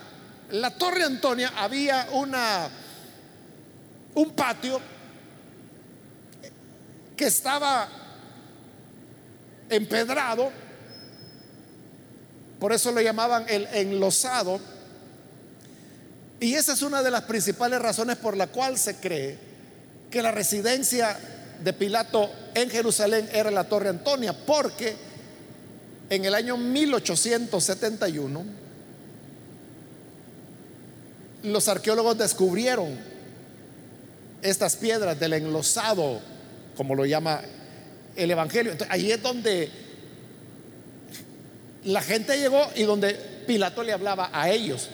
la 0.52 0.70
Torre 0.70 1.04
Antonia 1.04 1.52
había 1.56 2.08
una 2.12 2.68
un 4.14 4.30
patio 4.32 4.80
que 7.16 7.26
estaba 7.26 7.88
empedrado, 9.68 10.50
por 12.58 12.72
eso 12.72 12.90
lo 12.90 13.00
llamaban 13.00 13.44
el 13.48 13.66
enlosado, 13.72 14.58
y 16.40 16.54
esa 16.54 16.72
es 16.72 16.82
una 16.82 17.02
de 17.02 17.10
las 17.10 17.22
principales 17.22 17.80
razones 17.80 18.16
por 18.16 18.36
la 18.36 18.48
cual 18.48 18.78
se 18.78 18.96
cree 18.96 19.38
que 20.10 20.22
la 20.22 20.32
residencia 20.32 21.16
de 21.62 21.72
Pilato 21.72 22.30
en 22.54 22.70
Jerusalén 22.70 23.28
era 23.32 23.50
la 23.50 23.64
Torre 23.64 23.90
Antonia, 23.90 24.34
porque 24.46 24.96
en 26.08 26.24
el 26.24 26.34
año 26.34 26.56
1871 26.56 28.59
los 31.42 31.68
arqueólogos 31.68 32.18
descubrieron 32.18 32.98
estas 34.42 34.76
piedras 34.76 35.18
del 35.18 35.34
enlosado, 35.34 36.20
como 36.76 36.94
lo 36.94 37.04
llama 37.04 37.40
el 38.16 38.30
Evangelio. 38.30 38.72
Entonces, 38.72 38.94
ahí 38.94 39.12
es 39.12 39.22
donde 39.22 39.70
la 41.84 42.02
gente 42.02 42.38
llegó 42.38 42.70
y 42.74 42.82
donde 42.82 43.14
Pilato 43.46 43.82
le 43.82 43.92
hablaba 43.92 44.30
a 44.32 44.50
ellos. 44.50 44.88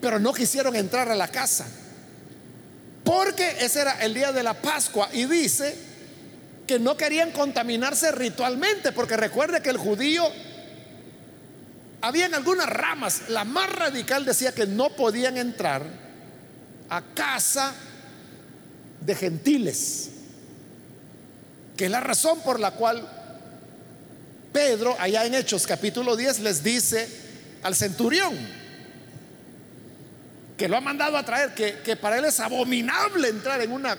pero 0.00 0.18
no 0.18 0.32
quisieron 0.32 0.74
entrar 0.76 1.10
a 1.10 1.14
la 1.14 1.28
casa. 1.28 1.66
Porque 3.04 3.56
ese 3.60 3.80
era 3.80 4.02
el 4.02 4.14
día 4.14 4.32
de 4.32 4.42
la 4.42 4.54
Pascua 4.54 5.08
y 5.12 5.26
dice 5.26 5.74
que 6.66 6.78
no 6.78 6.96
querían 6.96 7.32
contaminarse 7.32 8.12
ritualmente, 8.12 8.92
porque 8.92 9.16
recuerde 9.16 9.60
que 9.60 9.70
el 9.70 9.76
judío, 9.76 10.24
habían 12.00 12.34
algunas 12.34 12.68
ramas, 12.68 13.28
la 13.28 13.44
más 13.44 13.70
radical 13.70 14.24
decía 14.24 14.52
que 14.52 14.66
no 14.66 14.90
podían 14.90 15.36
entrar 15.36 15.82
a 16.88 17.02
casa 17.14 17.74
de 19.00 19.14
gentiles, 19.14 20.10
que 21.76 21.86
es 21.86 21.90
la 21.90 22.00
razón 22.00 22.40
por 22.40 22.60
la 22.60 22.72
cual 22.72 23.08
Pedro, 24.52 24.96
allá 24.98 25.24
en 25.24 25.34
Hechos 25.34 25.66
capítulo 25.66 26.16
10, 26.16 26.40
les 26.40 26.62
dice 26.62 27.08
al 27.62 27.74
centurión, 27.74 28.34
que 30.56 30.68
lo 30.68 30.76
ha 30.76 30.80
mandado 30.80 31.16
a 31.16 31.24
traer, 31.24 31.54
que, 31.54 31.96
para 31.96 32.18
él 32.18 32.24
es 32.24 32.38
abominable 32.40 33.28
entrar 33.28 33.60
en 33.62 33.72
una 33.72 33.96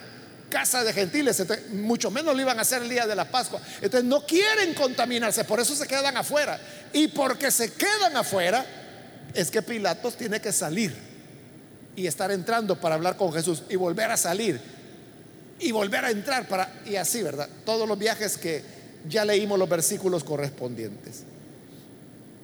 casa 0.52 0.84
de 0.84 0.94
gentiles, 0.94 1.44
mucho 1.72 2.12
menos 2.12 2.36
lo 2.36 2.42
iban 2.42 2.60
a 2.60 2.62
hacer 2.62 2.84
el 2.84 2.90
día 2.90 3.08
de 3.08 3.16
la 3.16 3.26
Pascua. 3.26 3.60
Entonces 3.82 4.04
no 4.04 4.24
quieren 4.26 4.76
contaminarse, 4.76 5.44
por 5.46 5.60
eso 5.60 5.76
se 5.76 5.88
quedan 5.88 6.16
afuera. 6.18 6.60
Y 6.94 7.08
porque 7.08 7.50
se 7.50 7.74
quedan 7.74 8.16
afuera, 8.16 8.64
es 9.34 9.50
que 9.50 9.64
Pilatos 9.64 10.16
tiene 10.16 10.40
que 10.40 10.52
salir 10.52 10.94
y 11.96 12.06
estar 12.06 12.30
entrando 12.32 12.80
para 12.80 12.96
hablar 12.96 13.18
con 13.18 13.34
Jesús 13.34 13.64
y 13.70 13.76
volver 13.76 14.12
a 14.12 14.18
salir 14.18 14.62
y 15.60 15.72
volver 15.72 16.06
a 16.06 16.12
entrar 16.12 16.48
para 16.48 16.82
y 16.86 16.96
así, 16.96 17.24
¿verdad? 17.24 17.48
Todos 17.66 17.88
los 17.88 17.98
viajes 17.98 18.38
que 18.38 18.64
ya 19.08 19.26
leímos 19.26 19.58
los 19.58 19.70
versículos 19.70 20.24
correspondientes. 20.24 21.24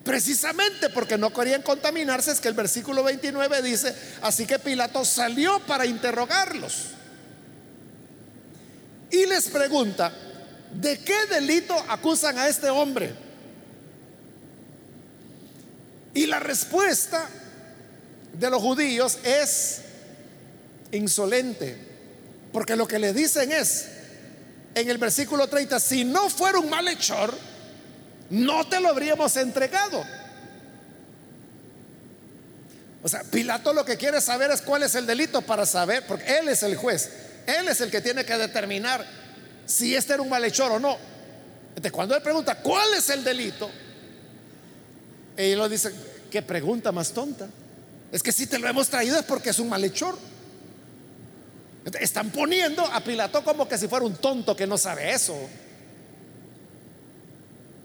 Precisamente 0.03 0.89
porque 0.89 1.17
no 1.17 1.33
querían 1.33 1.61
contaminarse 1.61 2.31
es 2.31 2.39
que 2.39 2.47
el 2.47 2.53
versículo 2.53 3.03
29 3.03 3.61
dice, 3.61 3.93
así 4.21 4.45
que 4.45 4.57
Pilato 4.57 5.03
salió 5.03 5.59
para 5.67 5.85
interrogarlos. 5.85 6.96
Y 9.11 9.25
les 9.25 9.47
pregunta, 9.49 10.11
¿de 10.73 10.99
qué 10.99 11.25
delito 11.29 11.75
acusan 11.87 12.37
a 12.37 12.47
este 12.47 12.69
hombre? 12.69 13.13
Y 16.13 16.25
la 16.25 16.39
respuesta 16.39 17.29
de 18.33 18.49
los 18.49 18.61
judíos 18.61 19.19
es 19.23 19.81
insolente, 20.91 21.77
porque 22.51 22.75
lo 22.75 22.87
que 22.87 22.99
le 22.99 23.13
dicen 23.13 23.51
es, 23.51 23.87
en 24.75 24.89
el 24.89 24.97
versículo 24.97 25.47
30, 25.47 25.79
si 25.79 26.03
no 26.03 26.29
fuera 26.29 26.59
un 26.59 26.69
malhechor, 26.69 27.33
no 28.29 28.67
te 28.67 28.79
lo 28.79 28.89
habríamos 28.89 29.35
entregado. 29.37 30.03
O 33.03 33.09
sea, 33.09 33.23
Pilato 33.23 33.73
lo 33.73 33.85
que 33.85 33.97
quiere 33.97 34.19
saber 34.19 34.51
es 34.51 34.61
cuál 34.61 34.83
es 34.83 34.95
el 34.95 35.05
delito 35.05 35.41
para 35.41 35.65
saber, 35.65 36.05
porque 36.07 36.39
él 36.39 36.49
es 36.49 36.63
el 36.63 36.75
juez, 36.75 37.09
él 37.47 37.67
es 37.69 37.81
el 37.81 37.89
que 37.89 38.01
tiene 38.01 38.25
que 38.25 38.37
determinar 38.37 39.03
si 39.65 39.95
este 39.95 40.13
era 40.13 40.21
un 40.21 40.29
malhechor 40.29 40.71
o 40.73 40.79
no. 40.79 40.97
Entonces, 41.69 41.91
cuando 41.91 42.15
él 42.15 42.21
pregunta 42.21 42.55
cuál 42.55 42.93
es 42.93 43.09
el 43.09 43.23
delito, 43.23 43.69
él 45.37 45.57
lo 45.57 45.69
dice, 45.69 45.91
qué 46.29 46.41
pregunta 46.41 46.91
más 46.91 47.11
tonta. 47.11 47.47
Es 48.11 48.21
que 48.21 48.31
si 48.31 48.47
te 48.47 48.59
lo 48.59 48.67
hemos 48.67 48.89
traído 48.89 49.17
es 49.17 49.25
porque 49.25 49.51
es 49.51 49.59
un 49.59 49.69
malhechor. 49.69 50.17
Están 51.99 52.31
poniendo 52.31 52.85
a 52.85 52.99
Pilato 53.01 53.43
como 53.43 53.67
que 53.67 53.77
si 53.77 53.87
fuera 53.87 54.05
un 54.05 54.15
tonto 54.15 54.55
que 54.55 54.67
no 54.67 54.77
sabe 54.77 55.13
eso. 55.13 55.37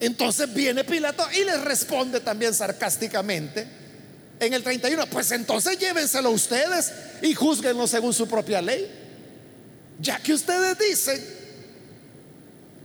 Entonces 0.00 0.52
viene 0.52 0.82
Pilato 0.82 1.24
y 1.32 1.44
les 1.44 1.60
responde 1.62 2.18
también 2.18 2.52
sarcásticamente 2.52 3.64
en 4.40 4.52
el 4.54 4.62
31, 4.64 5.06
pues 5.06 5.30
entonces 5.30 5.78
llévenselo 5.78 6.30
ustedes 6.30 6.92
y 7.22 7.32
juzguenlo 7.32 7.86
según 7.86 8.12
su 8.12 8.26
propia 8.26 8.60
ley. 8.60 9.01
Ya 10.02 10.18
que 10.18 10.34
ustedes 10.34 10.76
dicen 10.78 11.24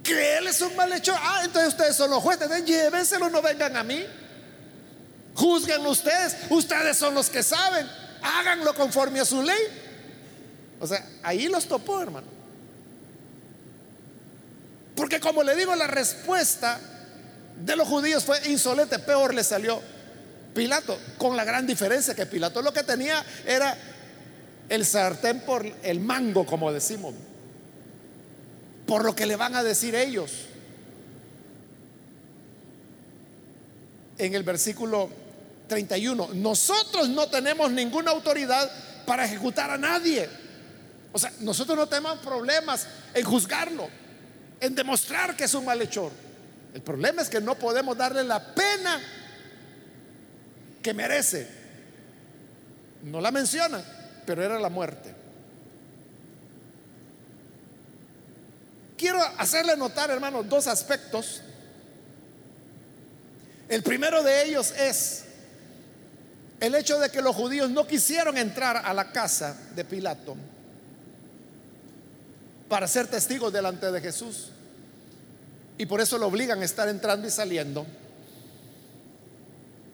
que 0.03 0.38
él 0.38 0.45
es 0.45 0.62
un 0.62 0.75
malhechor, 0.75 1.17
ah, 1.19 1.41
entonces 1.43 1.69
ustedes 1.73 1.95
son 1.95 2.12
los 2.12 2.21
jueces, 2.21 2.47
llévenselo, 2.63 3.27
no 3.32 3.41
vengan 3.41 3.75
a 3.75 3.84
mí. 3.84 4.06
Juzguenlo 5.34 5.89
ustedes, 5.89 6.36
ustedes 6.49 6.95
son 6.95 7.15
los 7.15 7.32
que 7.32 7.41
saben, 7.41 7.89
háganlo 8.21 8.71
conforme 8.75 9.19
a 9.19 9.25
su 9.25 9.41
ley. 9.41 9.58
O 10.80 10.86
sea, 10.86 11.03
ahí 11.23 11.47
los 11.47 11.67
topó, 11.67 12.01
hermano. 12.01 12.27
Porque 14.95 15.19
como 15.19 15.41
le 15.41 15.56
digo, 15.56 15.75
la 15.75 15.88
respuesta 15.88 16.80
de 17.65 17.75
los 17.75 17.88
judíos 17.88 18.23
fue 18.23 18.39
insolente, 18.47 18.99
peor 18.99 19.34
le 19.34 19.43
salió 19.43 19.82
Pilato, 20.53 20.99
con 21.17 21.36
la 21.36 21.45
gran 21.45 21.65
diferencia 21.65 22.13
que 22.13 22.27
Pilato 22.27 22.62
lo 22.62 22.73
que 22.73 22.84
tenía 22.84 23.25
era 23.43 23.75
el 24.69 24.86
sartén 24.86 25.41
por 25.41 25.65
el 25.84 25.99
mango, 25.99 26.45
como 26.45 26.71
decimos, 26.71 27.13
por 28.86 29.03
lo 29.06 29.15
que 29.15 29.25
le 29.25 29.36
van 29.36 29.56
a 29.56 29.63
decir 29.63 29.95
ellos. 29.95 30.32
En 34.17 34.34
el 34.34 34.43
versículo 34.43 35.10
31, 35.67 36.30
nosotros 36.34 37.10
no 37.10 37.27
tenemos 37.27 37.71
ninguna 37.71 38.12
autoridad 38.12 38.69
para 39.06 39.25
ejecutar 39.25 39.69
a 39.69 39.77
nadie. 39.77 40.27
O 41.12 41.19
sea, 41.19 41.32
nosotros 41.39 41.77
no 41.77 41.88
tenemos 41.88 42.19
problemas 42.19 42.88
en 43.13 43.23
juzgarlo, 43.23 43.89
en 44.60 44.75
demostrar 44.75 45.36
que 45.36 45.45
es 45.45 45.53
un 45.53 45.65
malhechor. 45.65 46.12
El 46.73 46.82
problema 46.82 47.21
es 47.21 47.30
que 47.30 47.41
no 47.41 47.56
podemos 47.56 47.97
darle 47.97 48.23
la 48.23 48.53
pena 48.53 49.01
que 50.82 50.93
merece. 50.93 51.47
No 53.03 53.21
la 53.21 53.32
menciona, 53.32 53.84
pero 54.27 54.43
era 54.43 54.59
la 54.59 54.67
muerte. 54.67 55.15
Quiero 58.97 59.23
hacerle 59.37 59.77
notar, 59.77 60.11
hermanos, 60.11 60.49
dos 60.49 60.67
aspectos. 60.67 61.41
El 63.69 63.81
primero 63.83 64.21
de 64.23 64.43
ellos 64.43 64.71
es 64.71 65.23
el 66.59 66.75
hecho 66.75 66.99
de 66.99 67.09
que 67.09 67.21
los 67.21 67.33
judíos 67.33 67.69
no 67.69 67.87
quisieron 67.87 68.37
entrar 68.37 68.81
a 68.83 68.93
la 68.93 69.13
casa 69.13 69.57
de 69.73 69.85
Pilato 69.85 70.35
para 72.67 72.85
ser 72.85 73.07
testigos 73.07 73.53
delante 73.53 73.89
de 73.89 74.01
Jesús. 74.01 74.49
Y 75.77 75.85
por 75.85 76.01
eso 76.01 76.17
lo 76.17 76.27
obligan 76.27 76.61
a 76.61 76.65
estar 76.65 76.89
entrando 76.89 77.25
y 77.29 77.31
saliendo. 77.31 77.85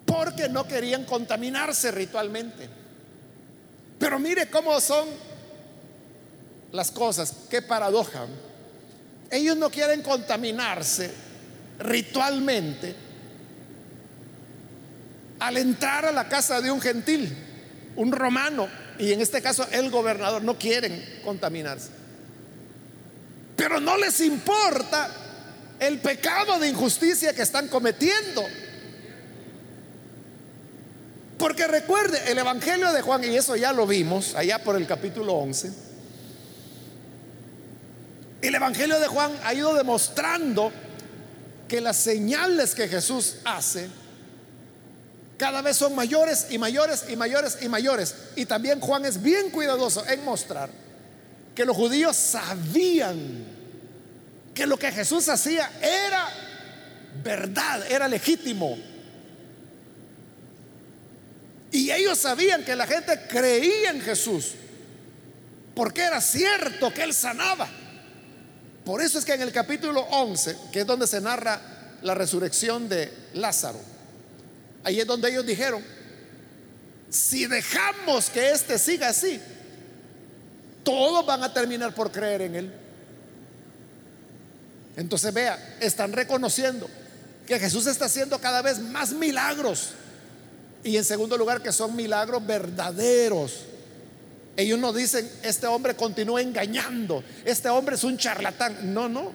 Porque 0.08 0.50
no 0.50 0.68
querían 0.68 1.06
contaminarse 1.06 1.92
ritualmente. 1.92 2.83
Pero 4.04 4.20
mire 4.20 4.50
cómo 4.50 4.82
son 4.82 5.08
las 6.74 6.92
cosas. 6.92 7.34
Qué 7.50 7.62
paradoja. 7.62 8.26
Ellos 9.32 9.56
no 9.56 9.70
quieren 9.70 10.02
contaminarse 10.02 11.10
ritualmente 11.80 12.96
al 15.40 15.56
entrar 15.56 16.06
a 16.06 16.12
la 16.12 16.28
casa 16.28 16.60
de 16.60 16.70
un 16.70 16.82
gentil, 16.82 17.34
un 17.96 18.12
romano, 18.12 18.68
y 19.00 19.14
en 19.14 19.22
este 19.22 19.42
caso 19.42 19.66
el 19.72 19.90
gobernador, 19.90 20.44
no 20.44 20.60
quieren 20.60 21.22
contaminarse. 21.24 21.92
Pero 23.56 23.80
no 23.80 23.96
les 23.96 24.20
importa 24.20 25.10
el 25.80 26.00
pecado 26.00 26.60
de 26.60 26.68
injusticia 26.68 27.34
que 27.34 27.44
están 27.44 27.70
cometiendo. 27.70 28.44
Porque 31.44 31.68
recuerde, 31.68 32.32
el 32.32 32.38
Evangelio 32.38 32.94
de 32.94 33.02
Juan, 33.02 33.22
y 33.26 33.36
eso 33.36 33.58
ya 33.58 33.74
lo 33.74 33.86
vimos 33.86 34.34
allá 34.34 34.64
por 34.64 34.78
el 34.78 34.88
capítulo 34.88 35.34
11, 35.34 35.74
el 38.42 38.56
Evangelio 38.56 38.98
de 38.98 39.08
Juan 39.08 39.38
ha 39.44 39.54
ido 39.54 39.74
demostrando 39.74 40.72
que 41.68 41.82
las 41.82 41.98
señales 41.98 42.74
que 42.74 42.88
Jesús 42.88 43.40
hace 43.44 43.90
cada 45.36 45.62
vez 45.62 45.76
son 45.76 45.94
mayores 45.94 46.48
y 46.50 46.58
mayores 46.58 47.08
y 47.10 47.18
mayores 47.18 47.58
y 47.62 47.68
mayores. 47.68 48.16
Y 48.38 48.46
también 48.46 48.80
Juan 48.80 49.04
es 49.04 49.22
bien 49.22 49.50
cuidadoso 49.50 50.08
en 50.08 50.24
mostrar 50.24 50.70
que 51.54 51.66
los 51.66 51.76
judíos 51.76 52.16
sabían 52.16 53.46
que 54.54 54.66
lo 54.66 54.78
que 54.78 54.94
Jesús 54.94 55.28
hacía 55.28 55.70
era 55.82 56.26
verdad, 57.22 57.86
era 57.92 58.08
legítimo. 58.08 58.93
Y 61.74 61.92
ellos 61.92 62.20
sabían 62.20 62.64
que 62.64 62.76
la 62.76 62.86
gente 62.86 63.20
creía 63.28 63.90
en 63.90 64.00
Jesús, 64.00 64.52
porque 65.74 66.04
era 66.04 66.22
cierto 66.22 66.94
que 66.94 67.02
Él 67.02 67.16
sanaba. 67.16 67.68
Por 68.86 69.02
eso 69.02 69.18
es 69.18 69.26
que 69.26 69.34
en 69.34 69.42
el 69.42 69.52
capítulo 69.52 70.02
11, 70.02 70.56
que 70.72 70.82
es 70.82 70.86
donde 70.86 71.08
se 71.08 71.20
narra 71.20 71.60
la 72.04 72.14
resurrección 72.14 72.88
de 72.88 73.12
Lázaro, 73.34 73.80
ahí 74.84 75.00
es 75.00 75.08
donde 75.08 75.32
ellos 75.32 75.48
dijeron, 75.48 75.84
si 77.10 77.48
dejamos 77.48 78.30
que 78.30 78.52
éste 78.52 78.78
siga 78.78 79.10
así, 79.10 79.42
todos 80.84 81.26
van 81.26 81.44
a 81.44 81.52
terminar 81.52 81.96
por 81.96 82.12
creer 82.12 82.44
en 82.44 82.56
Él. 82.56 82.74
Entonces 84.96 85.34
vea, 85.34 85.78
están 85.80 86.14
reconociendo 86.14 86.88
que 87.48 87.58
Jesús 87.58 87.88
está 87.88 88.06
haciendo 88.06 88.38
cada 88.38 88.62
vez 88.62 88.78
más 88.78 89.12
milagros 89.12 89.94
Y 90.84 90.98
en 90.98 91.06
segundo 91.06 91.38
lugar, 91.38 91.62
que 91.62 91.72
son 91.72 91.96
milagros 91.96 92.46
verdaderos. 92.46 93.66
Ellos 94.56 94.78
no 94.78 94.94
dicen, 94.94 95.30
este 95.42 95.66
hombre 95.66 95.96
continúa 95.96 96.42
engañando, 96.42 97.24
este 97.44 97.70
hombre 97.70 97.96
es 97.96 98.04
un 98.04 98.18
charlatán. 98.18 98.94
No, 98.94 99.10
no. 99.10 99.32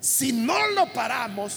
Si 0.00 0.32
no 0.32 0.68
lo 0.68 0.92
paramos, 0.92 1.52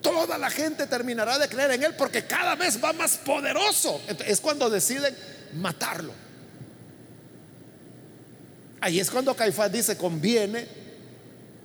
toda 0.00 0.38
la 0.38 0.50
gente 0.50 0.86
terminará 0.86 1.38
de 1.38 1.48
creer 1.48 1.72
en 1.72 1.84
él 1.84 1.94
porque 1.96 2.24
cada 2.26 2.56
vez 2.56 2.82
va 2.82 2.92
más 2.92 3.16
poderoso. 3.18 4.00
Es 4.26 4.40
cuando 4.40 4.68
deciden 4.68 5.16
matarlo. 5.54 6.12
Ahí 8.80 8.98
es 8.98 9.10
cuando 9.10 9.34
Caifás 9.34 9.70
dice, 9.70 9.96
conviene 9.96 10.66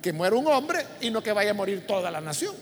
que 0.00 0.12
muera 0.12 0.36
un 0.36 0.46
hombre 0.46 0.84
y 1.00 1.10
no 1.10 1.22
que 1.22 1.32
vaya 1.32 1.50
a 1.52 1.54
morir 1.54 1.86
toda 1.86 2.10
la 2.10 2.20
nación. 2.20 2.54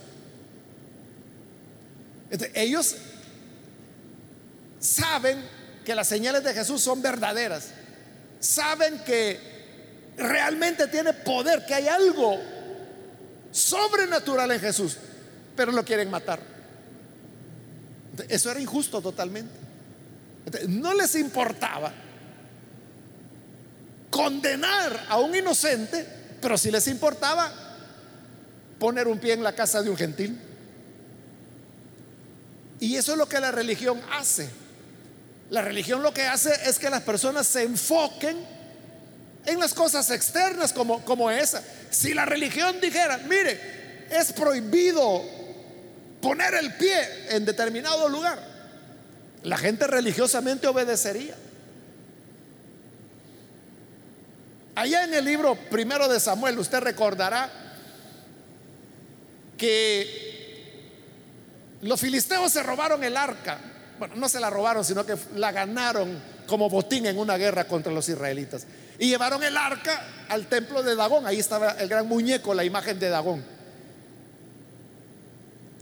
Ellos 2.54 2.96
saben 4.78 5.38
que 5.84 5.94
las 5.94 6.08
señales 6.08 6.44
de 6.44 6.54
Jesús 6.54 6.82
son 6.82 7.02
verdaderas. 7.02 7.68
Saben 8.38 8.98
que 9.04 9.38
realmente 10.16 10.86
tiene 10.88 11.12
poder, 11.12 11.64
que 11.66 11.74
hay 11.74 11.88
algo 11.88 12.38
sobrenatural 13.50 14.50
en 14.52 14.60
Jesús, 14.60 14.96
pero 15.56 15.72
lo 15.72 15.84
quieren 15.84 16.10
matar. 16.10 16.40
Eso 18.28 18.50
era 18.50 18.60
injusto 18.60 19.00
totalmente. 19.00 19.52
No 20.68 20.94
les 20.94 21.14
importaba 21.16 21.92
condenar 24.10 25.06
a 25.08 25.18
un 25.18 25.34
inocente, 25.34 26.06
pero 26.40 26.58
si 26.58 26.70
les 26.70 26.86
importaba 26.88 27.52
poner 28.78 29.06
un 29.06 29.18
pie 29.18 29.34
en 29.34 29.42
la 29.42 29.54
casa 29.54 29.82
de 29.82 29.90
un 29.90 29.96
gentil. 29.96 30.38
Y 32.80 32.96
eso 32.96 33.12
es 33.12 33.18
lo 33.18 33.28
que 33.28 33.38
la 33.38 33.52
religión 33.52 34.00
hace. 34.12 34.48
La 35.50 35.62
religión 35.62 36.02
lo 36.02 36.14
que 36.14 36.22
hace 36.22 36.50
es 36.64 36.78
que 36.78 36.88
las 36.88 37.02
personas 37.02 37.46
se 37.46 37.62
enfoquen 37.62 38.38
en 39.46 39.58
las 39.58 39.74
cosas 39.74 40.10
externas 40.10 40.72
como, 40.72 41.04
como 41.04 41.30
esa. 41.30 41.62
Si 41.90 42.14
la 42.14 42.24
religión 42.24 42.80
dijera, 42.80 43.18
mire, 43.18 44.06
es 44.10 44.32
prohibido 44.32 45.22
poner 46.20 46.54
el 46.54 46.74
pie 46.74 46.96
en 47.30 47.44
determinado 47.44 48.08
lugar, 48.08 48.38
la 49.42 49.56
gente 49.56 49.86
religiosamente 49.86 50.66
obedecería. 50.66 51.34
Allá 54.74 55.04
en 55.04 55.14
el 55.14 55.24
libro 55.24 55.56
primero 55.70 56.08
de 56.08 56.20
Samuel, 56.20 56.58
usted 56.58 56.80
recordará 56.80 57.50
que 59.58 60.39
los 61.82 62.00
filisteos 62.00 62.52
se 62.52 62.62
robaron 62.62 63.02
el 63.04 63.16
arca. 63.16 63.58
Bueno, 63.98 64.14
no 64.16 64.28
se 64.28 64.40
la 64.40 64.50
robaron, 64.50 64.84
sino 64.84 65.04
que 65.04 65.16
la 65.36 65.52
ganaron 65.52 66.20
como 66.46 66.68
botín 66.68 67.06
en 67.06 67.18
una 67.18 67.36
guerra 67.36 67.64
contra 67.64 67.92
los 67.92 68.08
israelitas. 68.08 68.66
Y 68.98 69.08
llevaron 69.08 69.42
el 69.42 69.56
arca 69.56 70.02
al 70.28 70.46
templo 70.46 70.82
de 70.82 70.96
Dagón. 70.96 71.26
Ahí 71.26 71.38
estaba 71.38 71.72
el 71.72 71.88
gran 71.88 72.06
muñeco, 72.06 72.54
la 72.54 72.64
imagen 72.64 72.98
de 72.98 73.08
Dagón. 73.08 73.44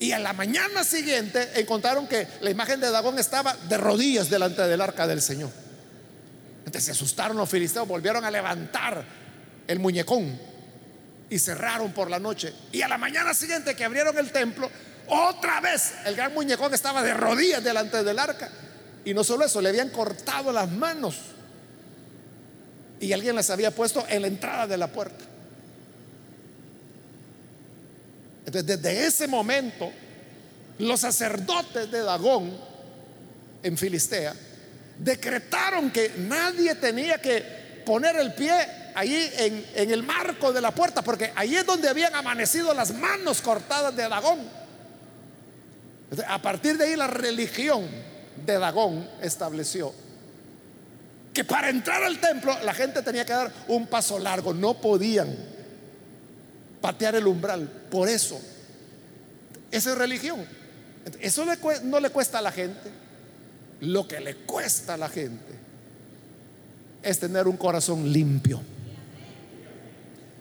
Y 0.01 0.13
a 0.13 0.19
la 0.19 0.33
mañana 0.33 0.85
siguiente 0.85 1.49
encontraron 1.55 2.07
que 2.07 2.29
la 2.41 2.51
imagen 2.51 2.81
de 2.81 2.91
Dagón 2.91 3.19
estaba 3.19 3.55
de 3.69 3.77
rodillas 3.77 4.31
delante 4.31 4.63
del 4.63 4.81
arca 4.81 5.07
del 5.07 5.21
Señor. 5.21 5.51
Entonces 6.59 6.85
se 6.85 6.93
asustaron 6.93 7.37
los 7.37 7.49
filisteos, 7.49 7.89
volvieron 7.89 8.25
a 8.25 8.31
levantar 8.31 9.05
el 9.67 9.79
muñecón 9.81 10.39
y 11.31 11.39
cerraron 11.39 11.93
por 11.93 12.11
la 12.11 12.19
noche. 12.19 12.53
Y 12.71 12.83
a 12.83 12.89
la 12.89 12.99
mañana 12.99 13.35
siguiente 13.35 13.75
que 13.75 13.85
abrieron 13.85 14.17
el 14.19 14.31
templo, 14.31 14.71
otra 15.09 15.61
vez 15.61 15.95
el 16.05 16.15
gran 16.15 16.35
muñecón 16.35 16.73
estaba 16.75 17.03
de 17.03 17.15
rodillas 17.15 17.63
delante 17.63 18.03
del 18.03 18.19
arca. 18.19 18.51
Y 19.05 19.15
no 19.15 19.25
solo 19.25 19.45
eso, 19.45 19.61
le 19.61 19.71
habían 19.71 19.91
cortado 19.91 20.53
las 20.53 20.71
manos. 20.71 21.17
Y 23.01 23.13
alguien 23.13 23.37
las 23.37 23.51
había 23.51 23.71
puesto 23.71 24.05
en 24.09 24.23
la 24.23 24.29
entrada 24.29 24.67
de 24.67 24.77
la 24.77 24.89
puerta. 24.89 25.25
Entonces, 28.45 28.67
desde 28.67 29.07
ese 29.07 29.29
momento, 29.29 29.91
los 30.79 31.01
sacerdotes 31.01 31.91
de 31.91 32.01
Dagón 32.01 32.57
en 33.63 33.77
Filistea 33.77 34.35
decretaron 34.99 35.91
que 35.91 36.13
nadie 36.19 36.75
tenía 36.75 37.19
que 37.19 37.83
poner 37.85 38.17
el 38.17 38.35
pie 38.35 38.53
ahí 38.95 39.33
en, 39.39 39.91
el 39.91 40.03
marco 40.03 40.53
de 40.53 40.61
la 40.61 40.73
puerta, 40.73 41.03
porque 41.03 41.33
ahí 41.37 41.57
es 41.57 41.65
donde 41.65 41.89
habían 41.89 42.15
amanecido 42.15 42.75
las 42.75 42.93
manos 42.93 43.41
cortadas 43.41 43.95
de 43.95 44.09
Dagón. 44.09 44.41
A 46.27 46.41
partir 46.41 46.79
de 46.79 46.85
ahí 46.85 46.97
la 46.97 47.07
religión 47.07 47.87
de 48.47 48.59
Dagón 48.59 49.09
estableció 49.21 49.93
que 51.35 51.45
para 51.45 51.69
entrar 51.71 52.03
al 52.03 52.19
templo 52.19 52.57
la 52.65 52.75
gente 52.75 53.03
tenía 53.03 53.25
que 53.25 53.33
dar 53.33 53.53
un 53.69 53.87
paso 53.87 54.19
largo, 54.19 54.53
no 54.53 54.75
podían 54.81 55.37
patear 56.81 57.15
el 57.15 57.27
umbral. 57.27 57.69
Por 57.91 58.09
eso, 58.09 58.41
esa 59.71 59.91
es 59.93 59.99
religión. 59.99 60.45
Eso 61.21 61.45
no 61.85 62.01
le 62.01 62.11
cuesta 62.11 62.39
a 62.39 62.43
la 62.43 62.51
gente. 62.51 62.91
Lo 63.81 64.09
que 64.09 64.19
le 64.19 64.35
cuesta 64.35 64.95
a 64.95 64.97
la 64.97 65.09
gente 65.09 65.55
es 67.03 67.21
tener 67.21 67.47
un 67.47 67.57
corazón 67.57 68.13
limpio. 68.13 68.61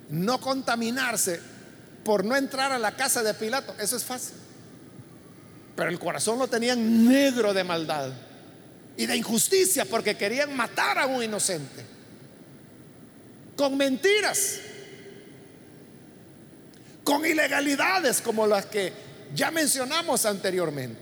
No 0.09 0.41
contaminarse 0.41 1.39
por 2.03 2.26
no 2.26 2.36
entrar 2.36 2.72
a 2.72 2.80
la 2.80 2.95
casa 2.95 3.22
de 3.22 3.34
Pilato. 3.36 3.76
Eso 3.80 3.97
es 3.97 4.03
fácil. 4.03 4.36
Pero 5.78 5.91
el 5.91 5.99
corazón 5.99 6.39
lo 6.39 6.47
tenían 6.47 7.07
negro 7.07 7.53
de 7.53 7.63
maldad 7.63 8.09
y 8.97 9.05
de 9.05 9.15
injusticia 9.15 9.86
porque 9.86 10.17
querían 10.17 10.55
matar 10.55 10.97
a 10.97 11.05
un 11.05 11.21
inocente. 11.21 11.86
Con 13.55 13.78
mentiras. 13.78 14.57
Con 17.03 17.23
ilegalidades 17.23 18.21
como 18.21 18.47
las 18.47 18.65
que 18.65 18.91
ya 19.36 19.51
mencionamos 19.51 20.25
anteriormente. 20.25 20.99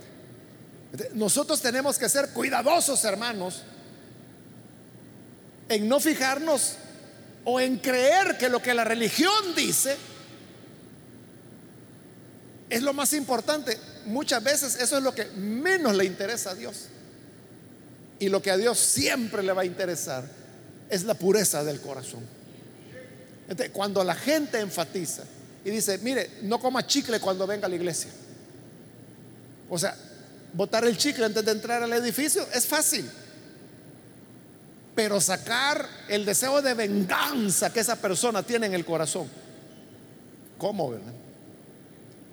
Nosotros 1.14 1.62
tenemos 1.62 1.98
que 1.98 2.10
ser 2.10 2.32
cuidadosos, 2.32 3.02
hermanos, 3.06 3.64
en 5.70 5.88
no 5.88 6.02
fijarnos 6.02 6.74
o 7.46 7.62
en 7.62 7.78
creer 7.78 8.38
que 8.38 8.50
lo 8.50 8.62
que 8.62 8.74
la 8.74 8.84
religión 8.84 9.56
dice 9.56 9.96
es 12.70 12.84
lo 12.84 12.92
más 12.92 13.14
importante. 13.14 13.95
Muchas 14.06 14.44
veces 14.44 14.76
eso 14.80 14.98
es 14.98 15.04
lo 15.04 15.14
que 15.14 15.26
menos 15.36 15.96
le 15.96 16.06
interesa 16.06 16.52
a 16.52 16.56
Dios. 16.56 16.88
Y 18.20 18.30
lo 18.30 18.42
que 18.42 18.52
a 18.52 18.58
Dios 18.58 18.80
siempre 18.80 19.44
le 19.44 19.52
va 19.52 19.64
a 19.64 19.66
interesar 19.66 20.24
es 20.90 21.04
la 21.04 21.16
pureza 21.16 21.64
del 21.64 21.82
corazón. 21.82 22.22
cuando 23.74 24.04
la 24.04 24.16
gente 24.16 24.60
enfatiza 24.60 25.24
y 25.64 25.70
dice, 25.70 25.98
mire, 26.00 26.30
no 26.44 26.60
coma 26.60 26.86
chicle 26.86 27.20
cuando 27.20 27.46
venga 27.46 27.66
a 27.66 27.70
la 27.70 27.76
iglesia. 27.76 28.12
O 29.70 29.78
sea, 29.78 29.96
botar 30.54 30.86
el 30.86 30.98
chicle 30.98 31.26
antes 31.26 31.44
de 31.44 31.52
entrar 31.52 31.84
al 31.84 31.94
edificio 31.94 32.48
es 32.54 32.66
fácil. 32.66 33.10
Pero 34.96 35.20
sacar 35.20 35.88
el 36.08 36.24
deseo 36.24 36.62
de 36.62 36.74
venganza 36.74 37.74
que 37.74 37.82
esa 37.82 37.98
persona 37.98 38.44
tiene 38.44 38.68
en 38.68 38.74
el 38.74 38.86
corazón, 38.86 39.30
¿cómo? 40.58 40.94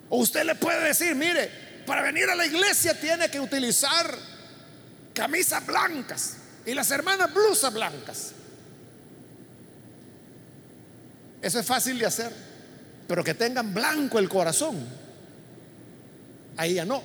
O 0.09 0.17
usted 0.17 0.45
le 0.45 0.55
puede 0.55 0.85
decir, 0.85 1.15
mire, 1.15 1.49
para 1.85 2.01
venir 2.01 2.29
a 2.29 2.35
la 2.35 2.45
iglesia 2.45 2.99
tiene 2.99 3.29
que 3.29 3.39
utilizar 3.39 4.17
camisas 5.13 5.65
blancas 5.65 6.33
y 6.65 6.73
las 6.73 6.89
hermanas 6.91 7.33
blusas 7.33 7.73
blancas. 7.73 8.31
Eso 11.41 11.59
es 11.59 11.65
fácil 11.65 11.97
de 11.99 12.05
hacer, 12.05 12.31
pero 13.07 13.23
que 13.23 13.33
tengan 13.33 13.73
blanco 13.73 14.17
el 14.17 14.29
corazón, 14.29 14.87
ahí 16.55 16.75
ya 16.75 16.85
no. 16.85 17.03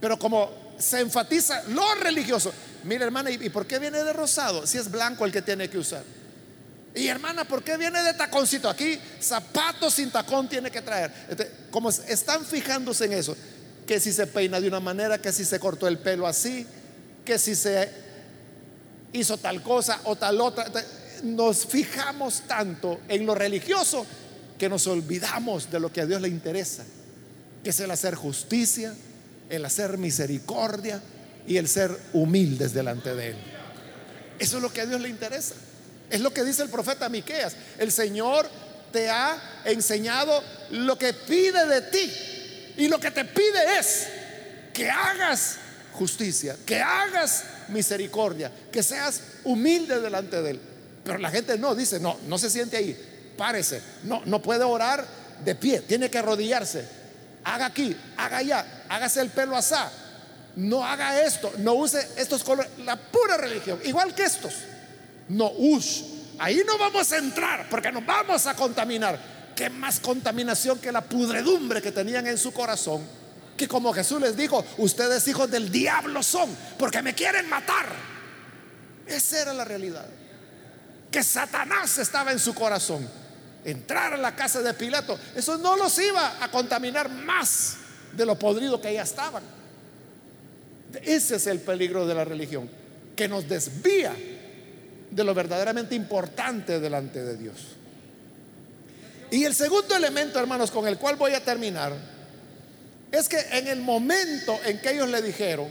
Pero 0.00 0.18
como 0.18 0.74
se 0.78 1.00
enfatiza 1.00 1.64
lo 1.68 1.94
religioso, 1.96 2.52
mira 2.84 3.04
hermana, 3.04 3.30
¿y 3.30 3.50
por 3.50 3.66
qué 3.66 3.78
viene 3.78 4.02
de 4.02 4.12
rosado? 4.14 4.66
Si 4.66 4.78
es 4.78 4.90
blanco 4.90 5.26
el 5.26 5.32
que 5.32 5.42
tiene 5.42 5.68
que 5.68 5.76
usar. 5.76 6.02
Y 6.94 7.06
hermana, 7.06 7.44
¿por 7.44 7.62
qué 7.62 7.76
viene 7.76 8.02
de 8.02 8.14
taconcito? 8.14 8.68
Aquí 8.68 8.98
zapatos 9.20 9.94
sin 9.94 10.10
tacón 10.10 10.48
tiene 10.48 10.70
que 10.70 10.82
traer. 10.82 11.12
como 11.70 11.90
están 11.90 12.44
fijándose 12.44 13.04
en 13.04 13.12
eso, 13.12 13.36
que 13.90 13.98
si 13.98 14.12
se 14.12 14.28
peina 14.28 14.60
de 14.60 14.68
una 14.68 14.78
manera, 14.78 15.20
que 15.20 15.32
si 15.32 15.44
se 15.44 15.58
cortó 15.58 15.88
el 15.88 15.98
pelo 15.98 16.24
así, 16.24 16.64
que 17.24 17.40
si 17.40 17.56
se 17.56 17.90
hizo 19.12 19.36
tal 19.36 19.64
cosa 19.64 20.02
o 20.04 20.14
tal 20.14 20.40
otra. 20.40 20.70
Nos 21.24 21.66
fijamos 21.66 22.42
tanto 22.46 23.00
en 23.08 23.26
lo 23.26 23.34
religioso 23.34 24.06
que 24.56 24.68
nos 24.68 24.86
olvidamos 24.86 25.72
de 25.72 25.80
lo 25.80 25.92
que 25.92 26.02
a 26.02 26.06
Dios 26.06 26.22
le 26.22 26.28
interesa, 26.28 26.84
que 27.64 27.70
es 27.70 27.80
el 27.80 27.90
hacer 27.90 28.14
justicia, 28.14 28.94
el 29.48 29.64
hacer 29.64 29.98
misericordia 29.98 31.02
y 31.48 31.56
el 31.56 31.66
ser 31.66 31.98
humildes 32.12 32.72
delante 32.72 33.16
de 33.16 33.30
Él. 33.30 33.36
Eso 34.38 34.58
es 34.58 34.62
lo 34.62 34.72
que 34.72 34.82
a 34.82 34.86
Dios 34.86 35.00
le 35.00 35.08
interesa. 35.08 35.56
Es 36.08 36.20
lo 36.20 36.32
que 36.32 36.44
dice 36.44 36.62
el 36.62 36.68
profeta 36.68 37.08
Miqueas. 37.08 37.56
El 37.76 37.90
Señor 37.90 38.48
te 38.92 39.10
ha 39.10 39.36
enseñado 39.64 40.44
lo 40.70 40.96
que 40.96 41.12
pide 41.12 41.66
de 41.66 41.82
ti. 41.82 42.29
Y 42.80 42.88
lo 42.88 42.98
que 42.98 43.10
te 43.10 43.26
pide 43.26 43.78
es 43.78 44.06
que 44.72 44.88
hagas 44.88 45.58
justicia, 45.92 46.56
que 46.64 46.80
hagas 46.80 47.44
misericordia, 47.68 48.50
que 48.72 48.82
seas 48.82 49.20
humilde 49.44 50.00
delante 50.00 50.40
de 50.40 50.52
Él. 50.52 50.60
Pero 51.04 51.18
la 51.18 51.30
gente 51.30 51.58
no 51.58 51.74
dice, 51.74 52.00
no, 52.00 52.16
no 52.26 52.38
se 52.38 52.48
siente 52.48 52.78
ahí, 52.78 53.34
párese, 53.36 53.82
no, 54.04 54.22
no 54.24 54.40
puede 54.40 54.64
orar 54.64 55.06
de 55.44 55.54
pie, 55.54 55.80
tiene 55.80 56.10
que 56.10 56.16
arrodillarse. 56.16 56.82
Haga 57.44 57.66
aquí, 57.66 57.94
haga 58.16 58.38
allá, 58.38 58.84
hágase 58.88 59.20
el 59.20 59.28
pelo 59.28 59.58
asá. 59.58 59.92
No 60.56 60.82
haga 60.82 61.22
esto, 61.22 61.52
no 61.58 61.74
use 61.74 62.08
estos 62.16 62.42
colores, 62.42 62.70
la 62.78 62.96
pura 62.96 63.36
religión, 63.36 63.78
igual 63.84 64.14
que 64.14 64.24
estos. 64.24 64.54
No, 65.28 65.52
ush, 65.54 66.00
ahí 66.38 66.62
no 66.66 66.78
vamos 66.78 67.12
a 67.12 67.18
entrar 67.18 67.68
porque 67.68 67.92
nos 67.92 68.06
vamos 68.06 68.46
a 68.46 68.54
contaminar. 68.54 69.39
¿Qué 69.60 69.68
más 69.68 70.00
contaminación 70.00 70.78
que 70.78 70.90
la 70.90 71.02
pudredumbre 71.02 71.82
que 71.82 71.92
tenían 71.92 72.26
en 72.26 72.38
su 72.38 72.50
corazón? 72.50 73.02
Que 73.58 73.68
como 73.68 73.92
Jesús 73.92 74.18
les 74.18 74.34
dijo, 74.34 74.64
ustedes 74.78 75.28
hijos 75.28 75.50
del 75.50 75.70
diablo 75.70 76.22
son 76.22 76.48
porque 76.78 77.02
me 77.02 77.14
quieren 77.14 77.46
matar. 77.46 77.84
Esa 79.06 79.42
era 79.42 79.52
la 79.52 79.66
realidad. 79.66 80.06
Que 81.10 81.22
Satanás 81.22 81.98
estaba 81.98 82.32
en 82.32 82.38
su 82.38 82.54
corazón. 82.54 83.06
Entrar 83.62 84.14
a 84.14 84.16
la 84.16 84.34
casa 84.34 84.62
de 84.62 84.72
Pilato, 84.72 85.20
eso 85.36 85.58
no 85.58 85.76
los 85.76 85.98
iba 85.98 86.42
a 86.42 86.50
contaminar 86.50 87.10
más 87.10 87.76
de 88.16 88.24
lo 88.24 88.38
podrido 88.38 88.80
que 88.80 88.94
ya 88.94 89.02
estaban. 89.02 89.42
Ese 91.02 91.36
es 91.36 91.46
el 91.46 91.60
peligro 91.60 92.06
de 92.06 92.14
la 92.14 92.24
religión, 92.24 92.66
que 93.14 93.28
nos 93.28 93.46
desvía 93.46 94.14
de 95.10 95.22
lo 95.22 95.34
verdaderamente 95.34 95.94
importante 95.94 96.80
delante 96.80 97.22
de 97.22 97.36
Dios. 97.36 97.76
Y 99.30 99.44
el 99.44 99.54
segundo 99.54 99.94
elemento, 99.94 100.38
hermanos, 100.38 100.70
con 100.70 100.86
el 100.88 100.98
cual 100.98 101.16
voy 101.16 101.32
a 101.34 101.44
terminar, 101.44 101.92
es 103.12 103.28
que 103.28 103.38
en 103.52 103.68
el 103.68 103.80
momento 103.80 104.58
en 104.64 104.80
que 104.80 104.92
ellos 104.92 105.08
le 105.08 105.22
dijeron, 105.22 105.68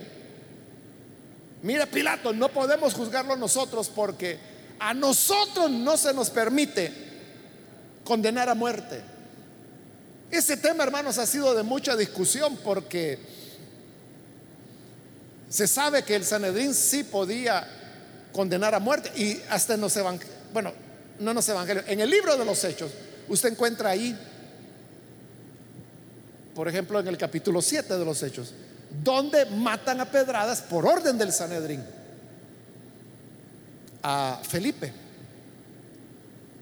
mira 1.62 1.86
Pilato, 1.86 2.34
no 2.34 2.49
podemos 2.49 2.93
juzgarlo 2.93 3.36
nosotros 3.36 3.89
porque 3.93 4.38
a 4.80 4.93
nosotros 4.93 5.70
no 5.70 5.97
se 5.97 6.14
nos 6.14 6.30
permite 6.30 6.91
condenar 8.03 8.49
a 8.49 8.55
muerte. 8.55 9.01
Ese 10.32 10.57
tema, 10.57 10.84
hermanos, 10.84 11.18
ha 11.18 11.26
sido 11.26 11.53
de 11.53 11.64
mucha 11.64 11.95
discusión 11.95 12.57
porque 12.64 13.20
se 15.49 15.68
sabe 15.68 16.03
que 16.03 16.16
el 16.16 16.24
Sanedrín 16.24 16.74
sí 16.74 17.03
podía 17.03 17.68
condenar 18.32 18.76
a 18.76 18.80
muerte 18.80 19.12
y 19.16 19.41
hasta 19.49 19.74
en 19.74 19.82
los 19.82 19.95
evangelios, 19.97 20.38
bueno, 20.53 20.72
no 21.20 21.32
en 21.32 21.36
los 21.36 21.49
evangelios, 21.49 21.86
en 21.88 21.99
el 21.99 22.10
libro 22.10 22.38
de 22.38 22.45
los 22.45 22.64
hechos, 22.64 22.91
usted 23.30 23.50
encuentra 23.50 23.92
ahí, 23.92 24.18
por 26.56 26.68
ejemplo, 26.68 27.00
en 27.00 27.08
el 27.08 27.18
capítulo 27.18 27.62
7 27.62 27.98
de 27.98 28.06
los 28.06 28.22
hechos, 28.24 28.54
donde 29.04 29.46
matan 29.46 30.02
a 30.02 30.06
pedradas 30.06 30.62
por 30.62 30.86
orden 30.86 31.18
del 31.18 31.32
Sanedrín 31.32 31.84
a 34.04 34.40
Felipe. 34.48 34.92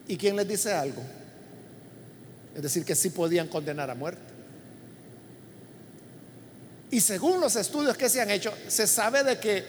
¿Y 0.08 0.18
quién 0.18 0.36
les 0.36 0.48
dice 0.48 0.74
algo? 0.74 1.02
Es 2.56 2.62
decir, 2.62 2.86
que 2.86 2.96
sí 2.96 3.10
podían 3.10 3.48
condenar 3.48 3.90
a 3.90 3.96
muerte. 3.96 4.22
Y 6.90 7.02
según 7.02 7.42
los 7.42 7.56
estudios 7.56 7.98
que 7.98 8.10
se 8.10 8.22
han 8.22 8.32
hecho, 8.32 8.54
se 8.68 8.88
sabe 8.88 9.24
de 9.24 9.40
que 9.40 9.66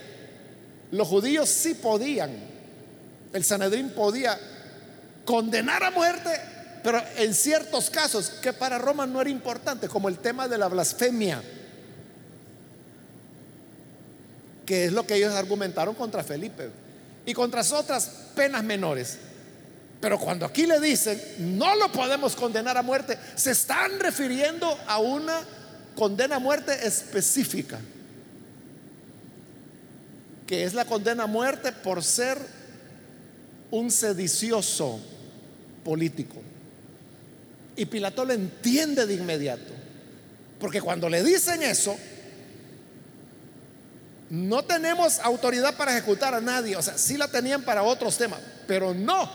los 0.93 1.07
judíos 1.07 1.49
sí 1.49 1.75
podían, 1.75 2.31
el 3.33 3.45
Sanedrín 3.45 3.91
podía 3.91 4.39
condenar 5.25 5.83
a 5.83 5.91
muerte, 5.91 6.31
pero 6.89 7.03
en 7.19 7.35
ciertos 7.35 7.91
casos 7.91 8.31
que 8.31 8.55
para 8.55 8.79
Roma 8.79 9.07
no 9.07 9.21
era 9.21 9.29
importante, 9.29 9.89
como 9.89 10.09
el 10.09 10.21
tema 10.21 10.49
de 10.49 10.57
la 10.57 10.69
blasfemia, 10.69 11.43
que 14.65 14.87
es 14.87 14.93
lo 14.93 15.07
que 15.07 15.17
ellos 15.17 15.35
argumentaron 15.35 15.95
contra 15.95 16.25
Felipe, 16.25 16.71
y 17.27 17.35
contra 17.35 17.61
otras 17.61 18.07
penas 18.35 18.65
menores. 18.65 19.19
Pero 20.01 20.19
cuando 20.19 20.47
aquí 20.47 20.65
le 20.65 20.81
dicen, 20.81 21.21
no 21.59 21.77
lo 21.77 21.93
podemos 21.93 22.35
condenar 22.35 22.79
a 22.79 22.83
muerte, 22.83 23.19
se 23.35 23.51
están 23.51 24.01
refiriendo 24.01 24.75
a 24.87 24.97
una 24.97 25.41
condena 25.95 26.37
a 26.37 26.39
muerte 26.39 26.87
específica, 26.87 27.79
que 30.47 30.65
es 30.65 30.73
la 30.73 30.87
condena 30.87 31.25
a 31.25 31.27
muerte 31.27 31.71
por 31.71 32.03
ser 32.03 32.39
un 33.71 33.91
sedicioso 33.91 34.99
político. 35.85 36.48
Y 37.79 37.87
Pilato 37.87 38.25
lo 38.25 38.33
entiende 38.33 39.07
de 39.07 39.15
inmediato, 39.15 39.73
porque 40.59 40.81
cuando 40.81 41.09
le 41.09 41.23
dicen 41.23 41.63
eso, 41.63 41.97
no 44.31 44.65
tenemos 44.65 45.21
autoridad 45.21 45.77
para 45.77 45.97
ejecutar 45.97 46.35
a 46.35 46.41
nadie, 46.41 46.75
o 46.75 46.83
sea, 46.83 46.99
sí 46.99 47.17
la 47.17 47.29
tenían 47.29 47.63
para 47.63 47.85
otros 47.85 48.19
temas, 48.19 48.41
pero 48.67 48.95
no 48.95 49.31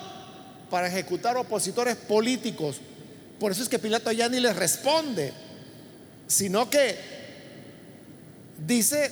para 0.70 0.88
ejecutar 0.88 1.38
opositores 1.38 1.96
políticos. 1.96 2.82
Por 3.40 3.54
eso 3.54 3.64
es 3.64 3.70
que 3.70 3.80
Pilato 3.80 4.12
ya 4.12 4.28
ni 4.28 4.42
les 4.42 4.58
responde, 4.58 5.32
sino 6.28 6.70
que 6.70 6.98
dice 8.68 9.10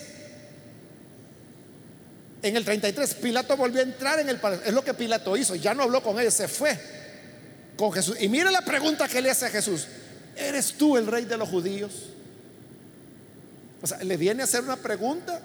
en 2.41 2.57
el 2.57 2.65
33, 2.65 3.13
Pilato 3.15 3.55
volvió 3.55 3.79
a 3.79 3.83
entrar 3.83 4.19
en 4.19 4.27
el 4.27 4.41
palacio. 4.41 4.67
Es 4.67 4.73
lo 4.73 4.83
que 4.83 4.93
Pilato 4.93 5.37
hizo, 5.37 5.55
ya 5.55 5.73
no 5.73 5.83
habló 5.83 6.03
con 6.03 6.19
ellos, 6.19 6.33
se 6.33 6.49
fue 6.49 7.00
con 7.81 7.91
Jesús. 7.91 8.15
Y 8.19 8.29
mire 8.29 8.51
la 8.51 8.61
pregunta 8.61 9.07
que 9.07 9.19
le 9.23 9.31
hace 9.31 9.47
a 9.47 9.49
Jesús, 9.49 9.87
¿eres 10.35 10.73
tú 10.73 10.97
el 10.97 11.07
rey 11.07 11.25
de 11.25 11.35
los 11.35 11.49
judíos? 11.49 12.09
O 13.81 13.87
sea, 13.87 13.97
le 14.03 14.17
viene 14.17 14.43
a 14.43 14.45
hacer 14.45 14.61
una 14.61 14.77
pregunta 14.77 15.41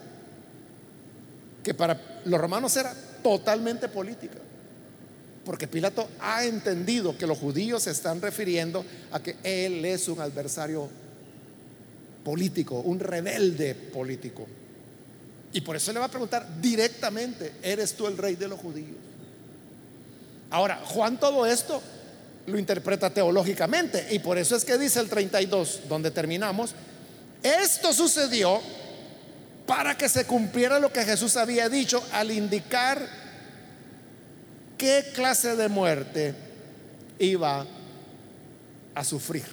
que 1.64 1.72
para 1.72 2.20
los 2.26 2.39
romanos 2.39 2.76
era 2.76 2.95
totalmente 3.22 3.89
política. 3.89 4.37
Porque 5.47 5.66
Pilato 5.66 6.11
ha 6.20 6.45
entendido 6.45 7.16
que 7.16 7.26
los 7.26 7.39
judíos 7.39 7.84
se 7.84 7.93
están 7.93 8.20
refiriendo 8.20 8.84
a 9.12 9.20
que 9.20 9.37
él 9.43 9.82
es 9.87 10.07
un 10.07 10.20
adversario 10.20 10.91
político, 12.22 12.80
un 12.80 13.01
rebelde 13.01 13.74
político. 13.74 14.47
Y 15.55 15.62
por 15.62 15.74
eso 15.74 15.91
le 15.91 16.01
va 16.01 16.05
a 16.05 16.11
preguntar 16.11 16.61
directamente, 16.61 17.55
¿eres 17.62 17.95
tú 17.95 18.07
el 18.07 18.18
rey 18.18 18.37
de 18.37 18.49
los 18.49 18.61
judíos? 18.61 18.99
Ahora, 20.51 20.82
Juan 20.84 21.18
todo 21.18 21.47
esto 21.47 21.80
lo 22.47 22.59
interpreta 22.59 23.11
teológicamente 23.11 24.07
y 24.11 24.18
por 24.20 24.38
eso 24.38 24.57
es 24.57 24.64
que 24.64 24.78
dice 24.78 25.01
el 25.01 25.09
32, 25.09 25.82
donde 25.88 26.11
terminamos, 26.11 26.74
esto 27.42 27.92
sucedió 27.92 28.61
para 29.66 29.97
que 29.97 30.09
se 30.09 30.24
cumpliera 30.26 30.78
lo 30.78 30.92
que 30.92 31.05
Jesús 31.05 31.36
había 31.36 31.68
dicho 31.68 32.03
al 32.12 32.30
indicar 32.30 33.07
qué 34.78 35.11
clase 35.14 35.57
de 35.57 35.68
muerte 35.68 36.34
iba 37.18 37.66
a 38.94 39.05
sufrir. 39.05 39.44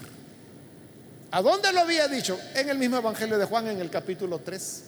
¿A 1.31 1.41
dónde 1.41 1.73
lo 1.73 1.79
había 1.79 2.07
dicho? 2.07 2.39
En 2.53 2.69
el 2.69 2.77
mismo 2.77 2.97
Evangelio 2.97 3.39
de 3.39 3.45
Juan, 3.45 3.67
en 3.67 3.81
el 3.81 3.89
capítulo 3.89 4.39
3. 4.39 4.83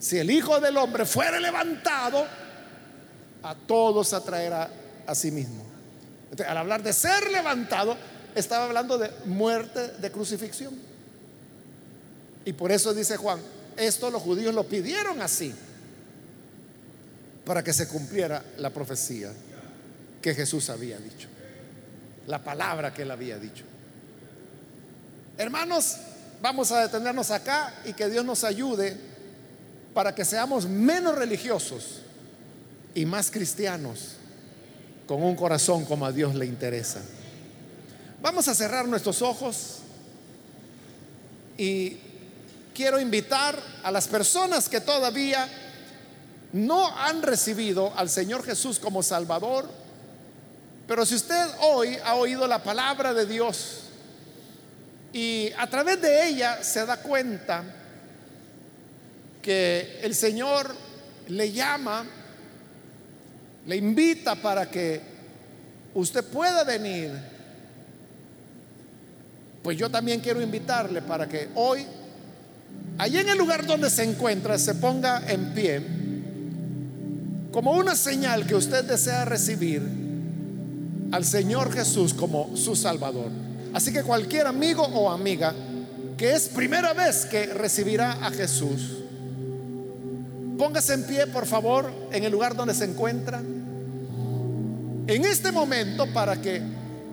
Si 0.00 0.18
el 0.18 0.30
Hijo 0.30 0.58
del 0.58 0.76
Hombre 0.76 1.04
fuera 1.06 1.38
levantado, 1.38 2.26
a 3.42 3.54
todos 3.54 4.12
atraerá 4.12 4.68
a 5.06 5.14
sí 5.14 5.30
mismo. 5.30 5.69
Al 6.46 6.56
hablar 6.56 6.82
de 6.82 6.92
ser 6.92 7.30
levantado, 7.30 7.96
estaba 8.34 8.66
hablando 8.66 8.98
de 8.98 9.10
muerte, 9.26 9.88
de 9.98 10.10
crucifixión. 10.10 10.74
Y 12.44 12.52
por 12.52 12.72
eso 12.72 12.94
dice 12.94 13.16
Juan, 13.16 13.40
esto 13.76 14.10
los 14.10 14.22
judíos 14.22 14.54
lo 14.54 14.64
pidieron 14.64 15.20
así 15.22 15.52
para 17.44 17.62
que 17.62 17.72
se 17.72 17.88
cumpliera 17.88 18.42
la 18.58 18.70
profecía 18.70 19.32
que 20.22 20.34
Jesús 20.34 20.70
había 20.70 20.98
dicho, 20.98 21.28
la 22.26 22.42
palabra 22.42 22.92
que 22.94 23.02
él 23.02 23.10
había 23.10 23.38
dicho. 23.38 23.64
Hermanos, 25.36 25.96
vamos 26.40 26.70
a 26.72 26.82
detenernos 26.82 27.30
acá 27.30 27.74
y 27.84 27.92
que 27.92 28.08
Dios 28.08 28.24
nos 28.24 28.44
ayude 28.44 28.96
para 29.94 30.14
que 30.14 30.24
seamos 30.24 30.66
menos 30.66 31.16
religiosos 31.16 32.02
y 32.94 33.04
más 33.06 33.30
cristianos 33.30 34.16
con 35.10 35.24
un 35.24 35.34
corazón 35.34 35.84
como 35.86 36.06
a 36.06 36.12
Dios 36.12 36.36
le 36.36 36.46
interesa. 36.46 37.00
Vamos 38.22 38.46
a 38.46 38.54
cerrar 38.54 38.86
nuestros 38.86 39.22
ojos 39.22 39.78
y 41.58 41.96
quiero 42.72 43.00
invitar 43.00 43.58
a 43.82 43.90
las 43.90 44.06
personas 44.06 44.68
que 44.68 44.80
todavía 44.80 45.48
no 46.52 46.96
han 46.96 47.22
recibido 47.22 47.92
al 47.96 48.08
Señor 48.08 48.44
Jesús 48.44 48.78
como 48.78 49.02
Salvador, 49.02 49.68
pero 50.86 51.04
si 51.04 51.16
usted 51.16 51.44
hoy 51.58 51.98
ha 52.04 52.14
oído 52.14 52.46
la 52.46 52.62
palabra 52.62 53.12
de 53.12 53.26
Dios 53.26 53.80
y 55.12 55.50
a 55.58 55.68
través 55.68 56.00
de 56.00 56.28
ella 56.28 56.62
se 56.62 56.86
da 56.86 56.98
cuenta 56.98 57.64
que 59.42 59.98
el 60.04 60.14
Señor 60.14 60.72
le 61.26 61.50
llama, 61.50 62.06
le 63.66 63.76
invita 63.76 64.34
para 64.36 64.70
que 64.70 65.00
usted 65.94 66.24
pueda 66.24 66.64
venir, 66.64 67.10
pues 69.62 69.76
yo 69.76 69.90
también 69.90 70.20
quiero 70.20 70.40
invitarle 70.40 71.02
para 71.02 71.28
que 71.28 71.48
hoy 71.54 71.84
allí 72.98 73.18
en 73.18 73.28
el 73.28 73.38
lugar 73.38 73.66
donde 73.66 73.90
se 73.90 74.04
encuentra, 74.04 74.58
se 74.58 74.74
ponga 74.74 75.22
en 75.28 75.52
pie 75.52 75.82
como 77.52 77.72
una 77.72 77.96
señal 77.96 78.46
que 78.46 78.54
usted 78.54 78.84
desea 78.84 79.24
recibir 79.24 79.82
al 81.12 81.24
Señor 81.24 81.72
Jesús 81.72 82.14
como 82.14 82.56
su 82.56 82.76
Salvador. 82.76 83.30
Así 83.72 83.92
que 83.92 84.02
cualquier 84.02 84.46
amigo 84.46 84.82
o 84.82 85.10
amiga 85.10 85.54
que 86.16 86.34
es 86.34 86.48
primera 86.48 86.92
vez 86.92 87.24
que 87.24 87.46
recibirá 87.46 88.12
a 88.24 88.30
Jesús, 88.30 88.99
póngase 90.60 90.92
en 90.92 91.04
pie, 91.04 91.26
por 91.26 91.46
favor, 91.46 91.90
en 92.12 92.22
el 92.22 92.30
lugar 92.30 92.54
donde 92.54 92.74
se 92.74 92.84
encuentra. 92.84 93.38
En 93.38 95.24
este 95.24 95.50
momento 95.52 96.06
para 96.12 96.38
que 96.38 96.60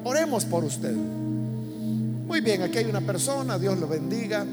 oremos 0.04 0.44
por 0.44 0.66
usted. 0.66 0.92
Muy 0.92 2.42
bien, 2.42 2.62
aquí 2.62 2.80
hay 2.80 2.86
una 2.86 3.00
persona, 3.00 3.58
Dios 3.58 3.80
lo 3.80 3.88
bendiga. 3.88 4.46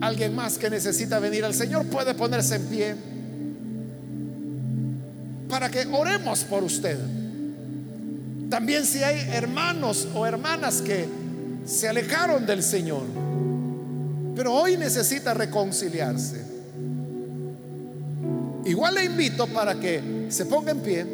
Alguien 0.00 0.34
más 0.34 0.58
que 0.58 0.68
necesita 0.68 1.20
venir 1.20 1.44
al 1.44 1.54
Señor 1.54 1.86
puede 1.86 2.14
ponerse 2.14 2.56
en 2.56 2.66
pie 2.66 2.96
para 5.48 5.70
que 5.70 5.86
oremos 5.86 6.42
por 6.42 6.64
usted. 6.64 6.98
También 8.50 8.84
si 8.86 9.04
hay 9.04 9.20
hermanos 9.30 10.08
o 10.16 10.26
hermanas 10.26 10.82
que 10.82 11.06
se 11.64 11.88
alejaron 11.88 12.44
del 12.44 12.64
Señor, 12.64 13.04
pero 14.34 14.52
hoy 14.52 14.76
necesita 14.76 15.32
reconciliarse. 15.32 16.57
Igual 18.68 18.96
le 18.96 19.04
invito 19.06 19.46
para 19.46 19.80
que 19.80 20.26
se 20.28 20.44
ponga 20.44 20.72
en 20.72 20.80
pie 20.80 21.06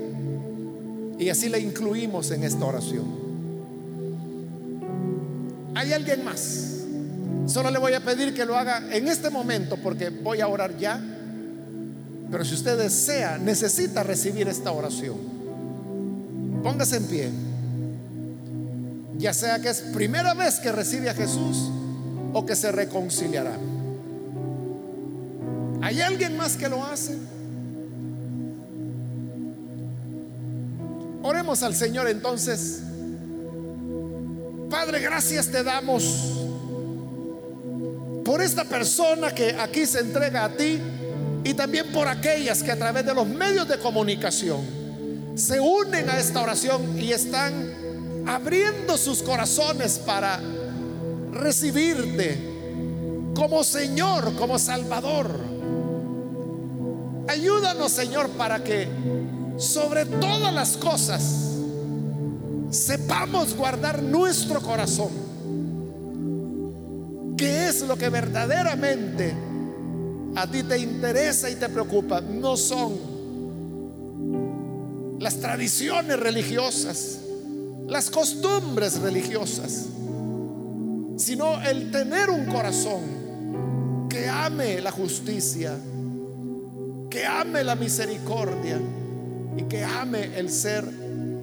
y 1.21 1.29
así 1.29 1.49
le 1.49 1.61
incluimos 1.61 2.33
en 2.33 2.43
esta 2.43 2.65
oración. 2.65 3.05
¿Hay 5.77 5.93
alguien 5.93 6.25
más? 6.25 6.81
Solo 7.47 7.71
le 7.71 7.79
voy 7.79 7.93
a 7.93 8.01
pedir 8.01 8.35
que 8.35 8.45
lo 8.45 8.57
haga 8.57 8.83
en 8.91 9.07
este 9.07 9.31
momento 9.31 9.77
porque 9.77 10.11
voy 10.11 10.41
a 10.41 10.49
orar 10.49 10.77
ya. 10.77 11.01
Pero 12.29 12.45
si 12.45 12.55
usted 12.55 12.77
desea, 12.77 13.39
necesita 13.39 14.03
recibir 14.03 14.49
esta 14.49 14.73
oración. 14.73 15.17
Póngase 16.61 16.97
en 16.97 17.05
pie. 17.05 17.31
Ya 19.17 19.33
sea 19.33 19.61
que 19.61 19.69
es 19.69 19.81
primera 19.81 20.35
vez 20.35 20.59
que 20.59 20.73
recibe 20.73 21.09
a 21.09 21.15
Jesús 21.15 21.71
o 22.33 22.45
que 22.45 22.57
se 22.57 22.73
reconciliará. 22.73 23.57
¿Hay 25.83 26.01
alguien 26.01 26.37
más 26.37 26.57
que 26.57 26.69
lo 26.69 26.85
hace? 26.85 27.17
Al 31.63 31.75
Señor 31.75 32.09
entonces. 32.09 32.81
Padre, 34.69 35.01
gracias 35.01 35.47
te 35.49 35.63
damos 35.63 36.03
por 38.25 38.43
esta 38.43 38.65
persona 38.65 39.33
que 39.33 39.55
aquí 39.61 39.87
se 39.87 40.01
entrega 40.01 40.45
a 40.45 40.57
ti 40.57 40.81
y 41.45 41.55
también 41.55 41.93
por 41.93 42.09
aquellas 42.09 42.63
que 42.63 42.73
a 42.73 42.77
través 42.77 43.07
de 43.07 43.15
los 43.15 43.27
medios 43.27 43.69
de 43.69 43.79
comunicación 43.79 44.63
se 45.37 45.61
unen 45.61 46.09
a 46.11 46.19
esta 46.19 46.43
oración 46.43 46.99
y 46.99 47.13
están 47.13 48.25
abriendo 48.27 48.97
sus 48.97 49.23
corazones 49.23 49.99
para 49.99 50.41
recibirte 51.31 52.39
como 53.35 53.63
Señor, 53.63 54.35
como 54.37 54.59
Salvador. 54.59 55.39
Ayúdanos, 57.29 57.93
Señor, 57.93 58.31
para 58.31 58.63
que 58.63 58.89
sobre 59.57 60.05
todas 60.07 60.53
las 60.53 60.77
cosas 60.77 61.23
sepamos 62.71 63.57
guardar 63.57 64.03
nuestro 64.03 64.61
corazón. 64.61 65.11
¿Qué 67.37 67.69
es 67.69 67.83
lo 67.83 67.97
que 67.97 68.09
verdaderamente 68.09 69.35
a 70.35 70.47
ti 70.49 70.63
te 70.65 70.79
interesa 70.79 71.51
y 71.51 71.57
te 71.57 71.69
preocupa? 71.69 72.21
No 72.21 72.57
son 72.57 73.15
las 75.21 75.39
tradiciones 75.39 76.19
religiosas, 76.19 77.19
las 77.87 78.11
costumbres 78.11 78.99
religiosas, 78.99 79.87
sino 81.17 81.63
el 81.63 81.91
tener 81.93 82.31
un 82.31 82.47
corazón 82.47 84.09
que 84.09 84.29
ame 84.29 84.81
la 84.81 84.91
justicia, 84.91 85.77
que 87.09 87.25
ame 87.25 87.63
la 87.63 87.77
misericordia 87.77 88.79
y 89.57 89.63
que 89.65 89.85
ame 89.85 90.39
el 90.39 90.51
ser 90.51 90.85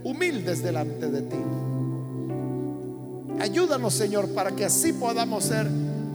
humildes 0.03 0.63
delante 0.63 1.09
de 1.09 1.21
ti. 1.21 1.37
Ayúdanos, 3.39 3.93
Señor, 3.93 4.29
para 4.29 4.51
que 4.51 4.65
así 4.65 4.93
podamos 4.93 5.45
ser 5.45 5.67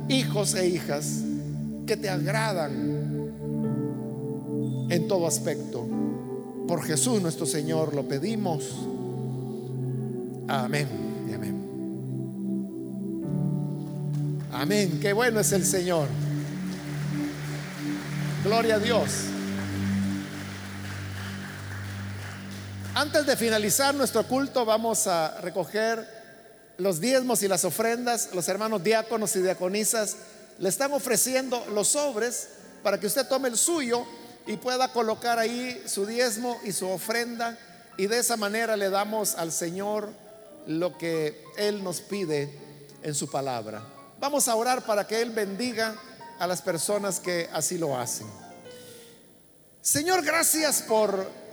hijos 0.08 0.54
e 0.54 0.68
hijas 0.68 1.22
que 1.86 1.96
te 1.96 2.08
agradan 2.08 2.96
en 4.88 5.08
todo 5.08 5.26
aspecto. 5.26 5.86
Por 6.68 6.82
Jesús 6.82 7.20
nuestro 7.20 7.46
Señor 7.46 7.94
lo 7.94 8.06
pedimos. 8.06 8.74
Amén 10.48 11.06
amén. 11.36 11.54
Amén. 14.52 14.98
Qué 15.00 15.12
bueno 15.12 15.40
es 15.40 15.52
el 15.52 15.64
Señor. 15.64 16.08
Gloria 18.44 18.76
a 18.76 18.78
Dios. 18.78 19.35
Antes 22.96 23.26
de 23.26 23.36
finalizar 23.36 23.94
nuestro 23.94 24.26
culto, 24.26 24.64
vamos 24.64 25.06
a 25.06 25.38
recoger 25.42 26.08
los 26.78 26.98
diezmos 26.98 27.42
y 27.42 27.48
las 27.48 27.66
ofrendas. 27.66 28.30
Los 28.32 28.48
hermanos 28.48 28.82
diáconos 28.82 29.36
y 29.36 29.42
diaconisas 29.42 30.16
le 30.58 30.70
están 30.70 30.94
ofreciendo 30.94 31.62
los 31.74 31.88
sobres 31.88 32.48
para 32.82 32.98
que 32.98 33.06
usted 33.06 33.28
tome 33.28 33.50
el 33.50 33.58
suyo 33.58 34.06
y 34.46 34.56
pueda 34.56 34.94
colocar 34.94 35.38
ahí 35.38 35.82
su 35.84 36.06
diezmo 36.06 36.58
y 36.64 36.72
su 36.72 36.88
ofrenda. 36.88 37.58
Y 37.98 38.06
de 38.06 38.18
esa 38.18 38.38
manera 38.38 38.78
le 38.78 38.88
damos 38.88 39.34
al 39.34 39.52
Señor 39.52 40.08
lo 40.66 40.96
que 40.96 41.44
Él 41.58 41.84
nos 41.84 42.00
pide 42.00 42.50
en 43.02 43.14
su 43.14 43.30
palabra. 43.30 43.82
Vamos 44.18 44.48
a 44.48 44.54
orar 44.54 44.86
para 44.86 45.06
que 45.06 45.20
Él 45.20 45.32
bendiga 45.32 45.94
a 46.38 46.46
las 46.46 46.62
personas 46.62 47.20
que 47.20 47.46
así 47.52 47.76
lo 47.76 47.94
hacen. 47.94 48.26
Señor, 49.82 50.24
gracias 50.24 50.80
por 50.80 51.45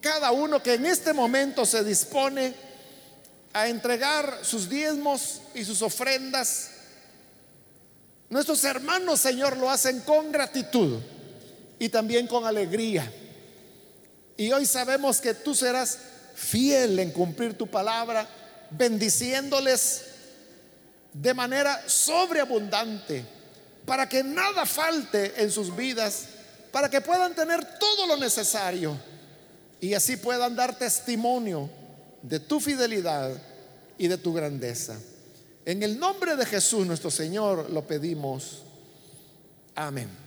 cada 0.00 0.32
uno 0.32 0.62
que 0.62 0.74
en 0.74 0.86
este 0.86 1.12
momento 1.12 1.66
se 1.66 1.84
dispone 1.84 2.54
a 3.52 3.68
entregar 3.68 4.40
sus 4.42 4.68
diezmos 4.68 5.42
y 5.54 5.64
sus 5.64 5.82
ofrendas. 5.82 6.70
Nuestros 8.28 8.62
hermanos, 8.64 9.20
Señor, 9.20 9.56
lo 9.56 9.70
hacen 9.70 10.00
con 10.00 10.30
gratitud 10.30 11.00
y 11.78 11.88
también 11.88 12.26
con 12.26 12.46
alegría. 12.46 13.10
Y 14.36 14.52
hoy 14.52 14.64
sabemos 14.66 15.20
que 15.20 15.34
tú 15.34 15.54
serás 15.54 15.98
fiel 16.34 16.98
en 16.98 17.10
cumplir 17.10 17.58
tu 17.58 17.66
palabra, 17.66 18.26
bendiciéndoles 18.70 20.04
de 21.12 21.34
manera 21.34 21.82
sobreabundante, 21.86 23.24
para 23.84 24.08
que 24.08 24.22
nada 24.22 24.64
falte 24.64 25.42
en 25.42 25.50
sus 25.50 25.74
vidas, 25.74 26.26
para 26.70 26.88
que 26.88 27.00
puedan 27.00 27.34
tener 27.34 27.78
todo 27.78 28.06
lo 28.06 28.16
necesario 28.16 28.96
y 29.80 29.94
así 29.94 30.16
puedan 30.16 30.54
dar 30.56 30.78
testimonio 30.78 31.70
de 32.22 32.40
tu 32.40 32.60
fidelidad 32.60 33.30
y 33.96 34.08
de 34.08 34.18
tu 34.18 34.32
grandeza. 34.32 34.98
En 35.64 35.82
el 35.82 35.98
nombre 35.98 36.36
de 36.36 36.46
Jesús 36.46 36.86
nuestro 36.86 37.10
Señor 37.10 37.70
lo 37.70 37.86
pedimos. 37.86 38.62
Amén. 39.74 40.19